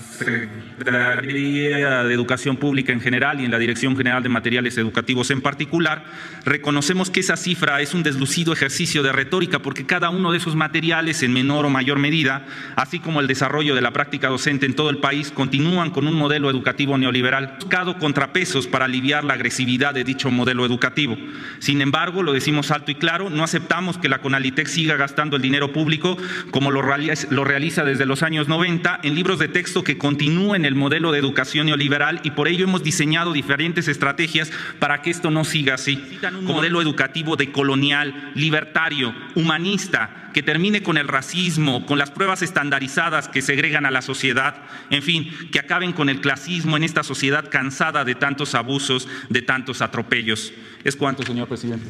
[0.84, 6.04] de Educación Pública en general y en la Dirección General de Materiales Educativos en particular,
[6.44, 10.54] reconocemos que esa cifra es un deslucido ejercicio de retórica porque cada uno de esos
[10.54, 14.74] materiales, en menor o mayor medida, así como el desarrollo de la práctica docente en
[14.74, 19.94] todo el país, continúan con un modelo educativo neoliberal, buscado contrapesos para aliviar la agresividad
[19.94, 21.16] de dicho modelo educativo.
[21.58, 25.42] Sin embargo, lo decimos alto y claro, no aceptamos que la Conalitec siga gastando el
[25.42, 26.16] dinero público
[26.50, 31.10] como lo realiza desde los años 90 en libros de texto que continúen el modelo
[31.10, 35.74] de educación neoliberal y por ello hemos diseñado diferentes estrategias para que esto no siga
[35.74, 36.02] así.
[36.38, 43.28] Un modelo educativo decolonial, libertario, humanista, que termine con el racismo, con las pruebas estandarizadas
[43.28, 44.56] que segregan a la sociedad,
[44.90, 49.42] en fin, que acaben con el clasismo en esta sociedad cansada de tantos abusos, de
[49.42, 50.52] tantos atropellos.
[50.84, 51.88] Es cuanto, señor presidente.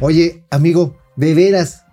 [0.00, 1.85] Oye, amigo, de veras,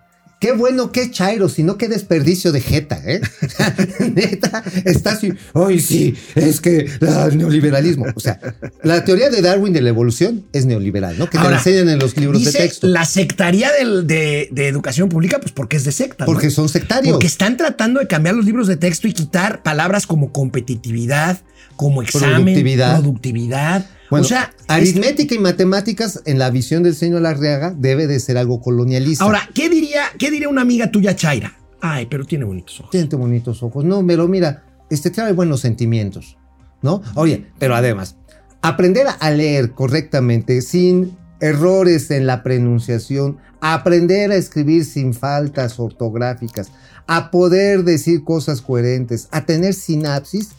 [0.44, 3.22] qué bueno, qué chairo, sino qué desperdicio de jeta, ¿eh?
[4.14, 8.08] Neta, está así, ay, sí, es que el neoliberalismo.
[8.14, 8.40] O sea,
[8.84, 11.30] la teoría de Darwin de la evolución es neoliberal, ¿no?
[11.30, 12.88] Que te la enseñan en los libros de texto.
[12.88, 16.26] la sectaría del- de, de Educación Pública, pues porque es de secta.
[16.26, 16.32] ¿no?
[16.34, 17.14] Porque son sectarios.
[17.14, 21.40] Porque están tratando de cambiar los libros de texto y quitar palabras como competitividad,
[21.78, 23.00] como examen, Productividad.
[23.00, 23.86] productividad.
[24.10, 28.20] Bueno, o sea, es- aritmética y matemáticas en la visión del señor Larreaga debe de
[28.20, 29.24] ser algo colonialista.
[29.24, 31.54] ahora, ¿qué diría, ¿qué diría una amiga tuya, Chaira?
[31.82, 32.92] Ay, pero tiene bonitos ojos.
[32.92, 33.84] Tiene bonitos ojos.
[33.84, 36.38] No, pero mira, este trae buenos sentimientos,
[36.82, 37.02] ¿no?
[37.16, 38.16] Oye, pero además,
[38.62, 46.72] aprender a leer correctamente sin errores en la pronunciación, aprender a escribir sin faltas ortográficas,
[47.08, 50.50] a poder decir cosas coherentes, a tener sinapsis,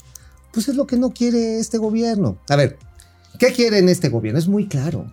[0.52, 2.36] pues es lo que no quiere este gobierno.
[2.50, 2.76] A ver,
[3.38, 4.38] ¿qué quiere en este gobierno?
[4.38, 5.06] Es muy claro.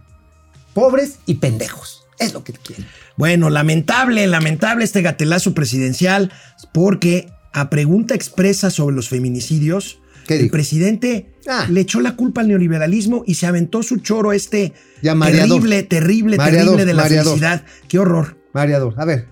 [0.74, 2.04] Pobres y pendejos.
[2.20, 2.84] Es lo que quiere.
[3.18, 6.32] Bueno, lamentable, lamentable este gatelazo presidencial,
[6.74, 10.52] porque a pregunta expresa sobre los feminicidios, ¿Qué el dijo?
[10.54, 11.66] presidente Ah.
[11.70, 16.38] le echó la culpa al neoliberalismo y se aventó su choro este Ya, terrible, terrible,
[16.38, 17.26] Mareador, terrible de la mareador.
[17.40, 17.66] felicidad.
[17.88, 18.38] Qué horror.
[18.54, 19.28] Mareador, a ver.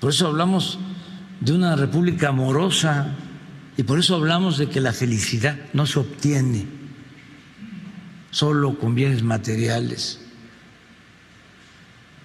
[0.00, 0.78] Por eso hablamos
[1.40, 3.16] de una república amorosa
[3.80, 6.66] y por eso hablamos de que la felicidad no se obtiene
[8.30, 10.20] solo con bienes materiales,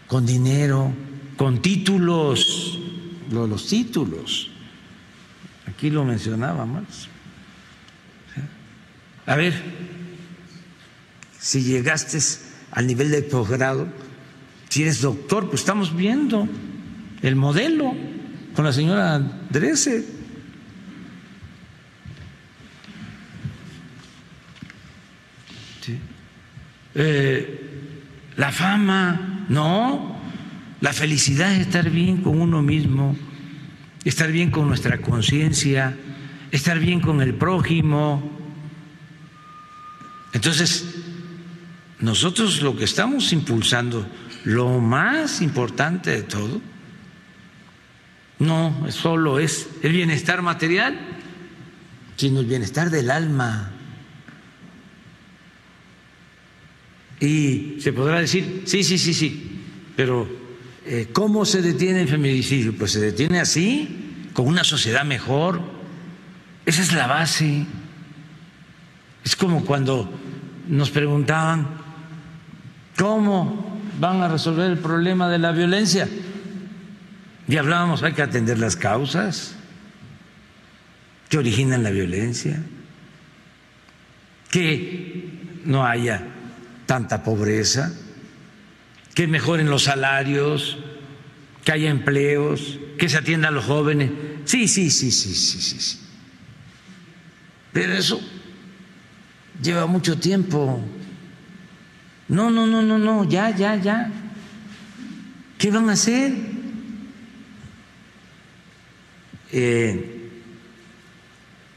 [0.05, 0.91] con dinero,
[1.37, 2.77] con títulos,
[3.31, 4.49] los títulos.
[5.65, 7.07] Aquí lo mencionaba Marx.
[9.25, 9.53] A ver,
[11.39, 12.19] si llegaste
[12.71, 13.87] al nivel de posgrado,
[14.67, 16.49] si eres doctor, pues estamos viendo
[17.21, 17.93] el modelo
[18.53, 20.14] con la señora Drese.
[26.95, 27.59] Eh,
[28.37, 30.15] la fama, no.
[30.81, 33.15] La felicidad es estar bien con uno mismo,
[34.03, 35.95] estar bien con nuestra conciencia,
[36.51, 38.31] estar bien con el prójimo.
[40.33, 40.85] Entonces,
[41.99, 44.05] nosotros lo que estamos impulsando,
[44.43, 46.61] lo más importante de todo,
[48.39, 50.99] no solo es el bienestar material,
[52.17, 53.71] sino el bienestar del alma.
[57.19, 59.61] Y se podrá decir, sí, sí, sí, sí,
[59.95, 60.27] pero
[60.85, 62.75] eh, ¿cómo se detiene el feminicidio?
[62.77, 65.61] Pues se detiene así, con una sociedad mejor.
[66.65, 67.65] Esa es la base.
[69.23, 70.11] Es como cuando
[70.67, 71.67] nos preguntaban,
[72.97, 76.07] ¿cómo van a resolver el problema de la violencia?
[77.47, 79.55] Y hablábamos, hay que atender las causas
[81.29, 82.61] que originan la violencia,
[84.51, 85.29] que
[85.65, 86.34] no haya
[86.85, 87.93] tanta pobreza,
[89.13, 90.77] que mejoren los salarios,
[91.63, 94.11] que haya empleos, que se atienda a los jóvenes.
[94.45, 95.99] Sí, sí, sí, sí, sí, sí.
[97.73, 98.21] Pero eso
[99.61, 100.81] lleva mucho tiempo.
[102.27, 104.11] No, no, no, no, no, ya, ya, ya.
[105.57, 106.33] ¿Qué van a hacer?
[109.51, 110.29] Eh,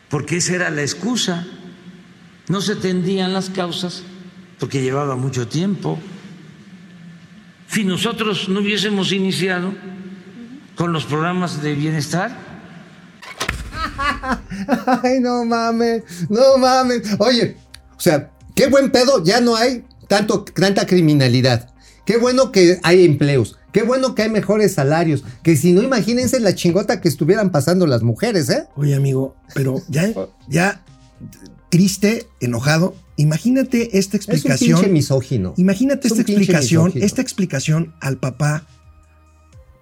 [0.09, 1.47] porque esa era la excusa.
[2.49, 4.03] No se tendían las causas
[4.59, 5.99] porque llevaba mucho tiempo.
[7.69, 9.73] Si nosotros no hubiésemos iniciado
[10.75, 12.49] con los programas de bienestar,
[15.03, 17.03] Ay, no mames, no mames.
[17.19, 17.57] Oye,
[17.97, 21.71] O sea, qué buen pedo, ya no hay tanto, tanta criminalidad.
[22.05, 23.59] Qué bueno que hay empleos.
[23.73, 25.25] Qué bueno que hay mejores salarios.
[25.43, 28.67] Que si no, imagínense la chingota que estuvieran pasando las mujeres, ¿eh?
[28.77, 30.11] Oye, amigo, pero ya,
[30.49, 30.83] ya
[31.69, 32.95] triste, enojado.
[33.19, 34.79] Imagínate esta Es un explicación.
[34.81, 35.55] pinche misógino.
[35.57, 37.05] Imagínate Es esta explicación, misógino.
[37.05, 38.67] esta explicación al papá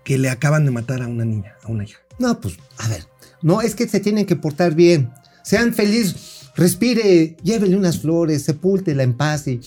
[0.05, 1.99] que le acaban de matar a una niña, a una hija.
[2.19, 3.05] No, pues, a ver.
[3.43, 5.11] No, es que se tienen que portar bien.
[5.45, 6.17] Sean felices.
[6.57, 9.61] Respire, llévele unas flores, sepúltela en paz y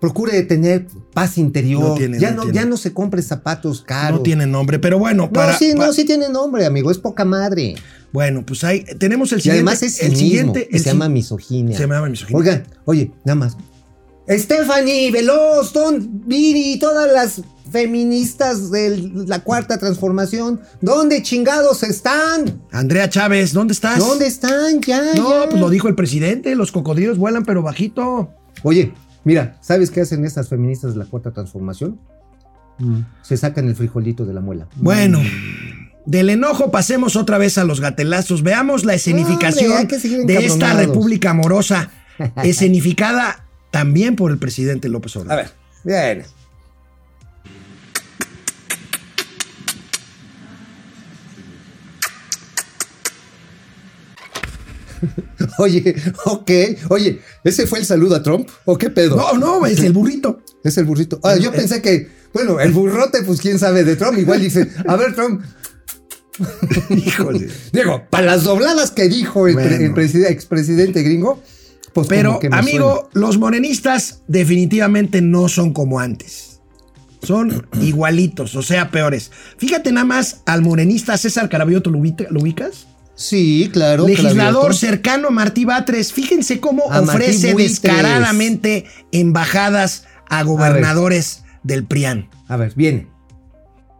[0.00, 1.82] procure tener paz interior.
[1.82, 4.18] No tiene, ya, no no, ya no se compre zapatos caros.
[4.20, 6.90] No tiene nombre, pero bueno, No, para, sí, pa- no, sí tiene nombre, amigo.
[6.92, 7.74] Es poca madre.
[8.12, 9.58] Bueno, pues ahí tenemos el Y siguiente.
[9.60, 10.68] además es el siguiente.
[10.70, 11.76] y el se si- llama misoginia.
[11.76, 12.38] Se llama misoginia.
[12.38, 13.56] Oigan, oye, nada más.
[14.28, 18.96] Stephanie, Veloz, Don Viri, todas las feministas de
[19.26, 22.62] la cuarta transformación, ¿dónde chingados están?
[22.72, 23.98] Andrea Chávez, ¿dónde estás?
[23.98, 24.80] ¿Dónde están?
[24.82, 25.48] Ya, No, ya.
[25.50, 28.30] pues lo dijo el presidente, los cocodrilos vuelan pero bajito.
[28.62, 28.92] Oye,
[29.24, 32.00] mira, ¿sabes qué hacen estas feministas de la cuarta transformación?
[33.22, 34.68] Se sacan el frijolito de la muela.
[34.76, 35.18] Bueno,
[36.06, 38.42] del enojo pasemos otra vez a los gatelazos.
[38.42, 41.90] Veamos la escenificación Hombre, de esta república amorosa,
[42.42, 45.32] escenificada también por el presidente López Obrador.
[45.32, 45.50] A ver,
[45.84, 46.36] bien.
[55.58, 55.94] Oye,
[56.24, 56.50] ok.
[56.88, 58.48] Oye, ¿ese fue el saludo a Trump?
[58.64, 59.16] ¿O qué pedo?
[59.16, 60.40] No, no, es el burrito.
[60.66, 61.20] Es el burrito.
[61.22, 64.18] Ah, yo pensé que, bueno, el burrote, pues quién sabe de Trump.
[64.18, 65.40] Igual dice, a ver, Trump.
[66.90, 67.48] Híjole.
[67.72, 70.00] Digo, para las dobladas que dijo el, pre- Bueno.
[70.00, 71.42] el expresidente gringo,
[71.92, 76.60] pues Pero, amigo, los morenistas definitivamente no son como antes.
[77.22, 79.30] Son igualitos, o sea, peores.
[79.56, 82.86] Fíjate nada más al morenista César Carabioto, ¿lo, lo ubicas?
[83.14, 84.06] Sí, claro.
[84.06, 86.12] Legislador cercano a Martí Batres.
[86.12, 92.28] Fíjense cómo A ofrece descaradamente embajadas a gobernadores del PRIAN.
[92.46, 93.08] A ver, viene.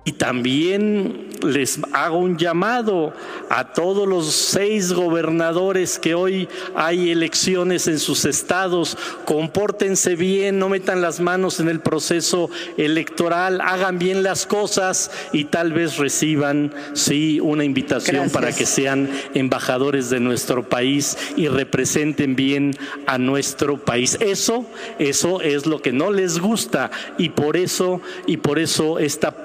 [0.06, 3.12] Y también les hago un llamado
[3.50, 8.96] a todos los seis gobernadores que hoy hay elecciones en sus estados.
[9.24, 15.46] Compórtense bien, no metan las manos en el proceso electoral, hagan bien las cosas y
[15.46, 22.36] tal vez reciban, sí, una invitación para que sean embajadores de nuestro país y representen
[22.36, 22.76] bien
[23.06, 24.16] a nuestro país.
[24.20, 24.64] Eso,
[24.98, 29.44] eso es lo que no les gusta y por eso, y por eso esta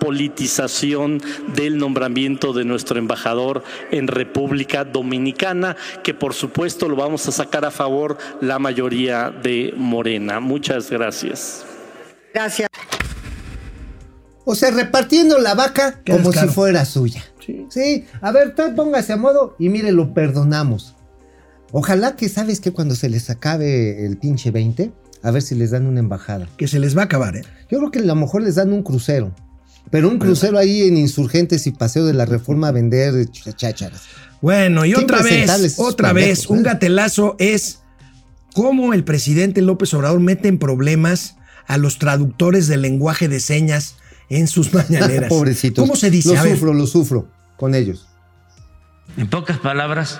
[1.55, 7.65] del nombramiento de nuestro embajador en República Dominicana, que por supuesto lo vamos a sacar
[7.65, 10.39] a favor la mayoría de Morena.
[10.39, 11.65] Muchas gracias.
[14.45, 16.47] O sea, repartiendo la vaca Qué como descaro.
[16.49, 17.23] si fuera suya.
[17.69, 18.05] Sí.
[18.21, 20.95] a ver, usted póngase a modo y mire, lo perdonamos.
[21.71, 24.91] Ojalá que, ¿sabes que Cuando se les acabe el pinche 20,
[25.23, 26.47] a ver si les dan una embajada.
[26.57, 27.43] Que se les va a acabar, ¿eh?
[27.69, 29.31] Yo creo que a lo mejor les dan un crucero.
[29.89, 34.03] Pero un crucero ahí en Insurgentes y Paseo de la Reforma a vender ch- chácharas.
[34.41, 36.63] Bueno, y otra vez, otra vez, un ¿eh?
[36.63, 37.79] gatelazo es
[38.53, 41.35] cómo el presidente López Obrador mete en problemas
[41.67, 43.95] a los traductores del lenguaje de señas
[44.29, 45.29] en sus mañaneras.
[45.29, 45.83] Pobrecitos.
[45.83, 46.33] ¿Cómo se dice?
[46.35, 47.27] Lo sufro, lo sufro
[47.57, 48.07] con ellos.
[49.17, 50.19] En pocas palabras,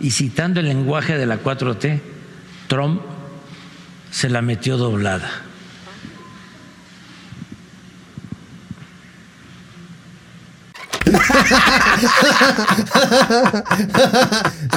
[0.00, 2.00] y citando el lenguaje de la 4T,
[2.68, 3.00] Trump
[4.10, 5.28] se la metió doblada.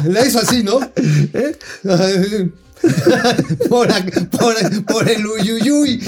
[0.06, 0.80] La hizo así, ¿no?
[0.96, 1.58] ¿Eh?
[3.70, 3.88] por,
[4.32, 6.02] por- por el uyuyuy.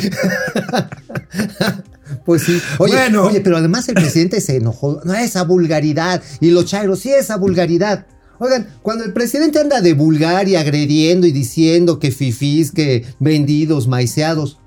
[2.26, 2.60] Pues sí.
[2.80, 3.24] Oye, Bueno.
[3.26, 5.02] oye, pero además el presidente se enojó.
[5.04, 6.22] No, esa vulgaridad.
[6.40, 8.06] Y los chairos, sí, esa vulgaridad.
[8.40, 13.88] Oigan, cuando el presidente anda de vulgar y agrediendo y diciendo que fifís, que vendidos,
[13.88, 14.58] maiceados.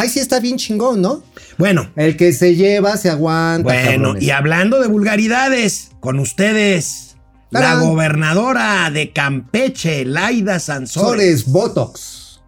[0.00, 1.22] Ay, sí está bien chingón, ¿no?
[1.58, 3.64] bueno, El que se lleva se aguanta.
[3.64, 4.22] bueno, cabrones.
[4.22, 7.16] y hablando de vulgaridades, con ustedes,
[7.50, 7.80] la ¡Tarán!
[7.80, 11.08] gobernadora de Campeche, Laida Sansores.
[11.42, 12.40] Sores Botox.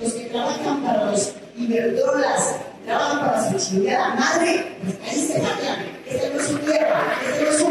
[0.00, 2.54] los que trabajan para los iberdrolas,
[2.84, 5.86] trabajan para su chingada madre, pues ahí se matan.
[6.08, 7.66] Este no es su tierra, este no es su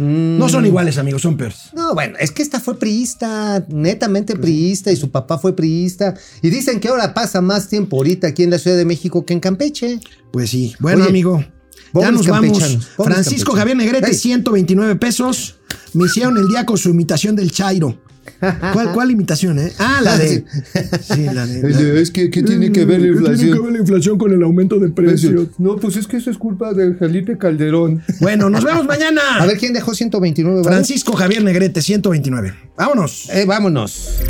[0.00, 1.70] No son iguales, amigos, son peores.
[1.74, 6.14] No, bueno, es que esta fue priista, netamente priista, y su papá fue priista.
[6.42, 9.34] Y dicen que ahora pasa más tiempo ahorita aquí en la Ciudad de México que
[9.34, 10.00] en Campeche.
[10.32, 10.74] Pues sí.
[10.80, 11.10] Bueno, Oye.
[11.10, 11.44] amigo.
[11.94, 12.88] ya nos vamos.
[12.96, 13.52] Francisco.
[13.52, 14.14] Javier Negrete, Ey.
[14.14, 15.56] 129 pesos.
[15.92, 17.98] Me hicieron el día con su imitación del Chairo.
[18.72, 19.72] ¿Cuál, cuál imitación, eh?
[19.78, 20.44] Ah, la de.
[21.02, 21.62] Sí, la de.
[21.70, 23.62] la- Es que, ¿qué tiene que ver la ¿Qué tiene que inflación?
[23.64, 25.48] ver la inflación con el aumento de precios?
[25.58, 28.02] No, pues es que eso es culpa de Felipe Calderón.
[28.20, 29.20] Bueno, nos vemos mañana.
[29.38, 30.58] A ver, ¿quién dejó 129?
[30.58, 30.66] varos?
[30.66, 32.54] Francisco Javier Negrete, 129.
[32.76, 33.28] Vámonos.
[33.32, 34.20] Eh, vámonos.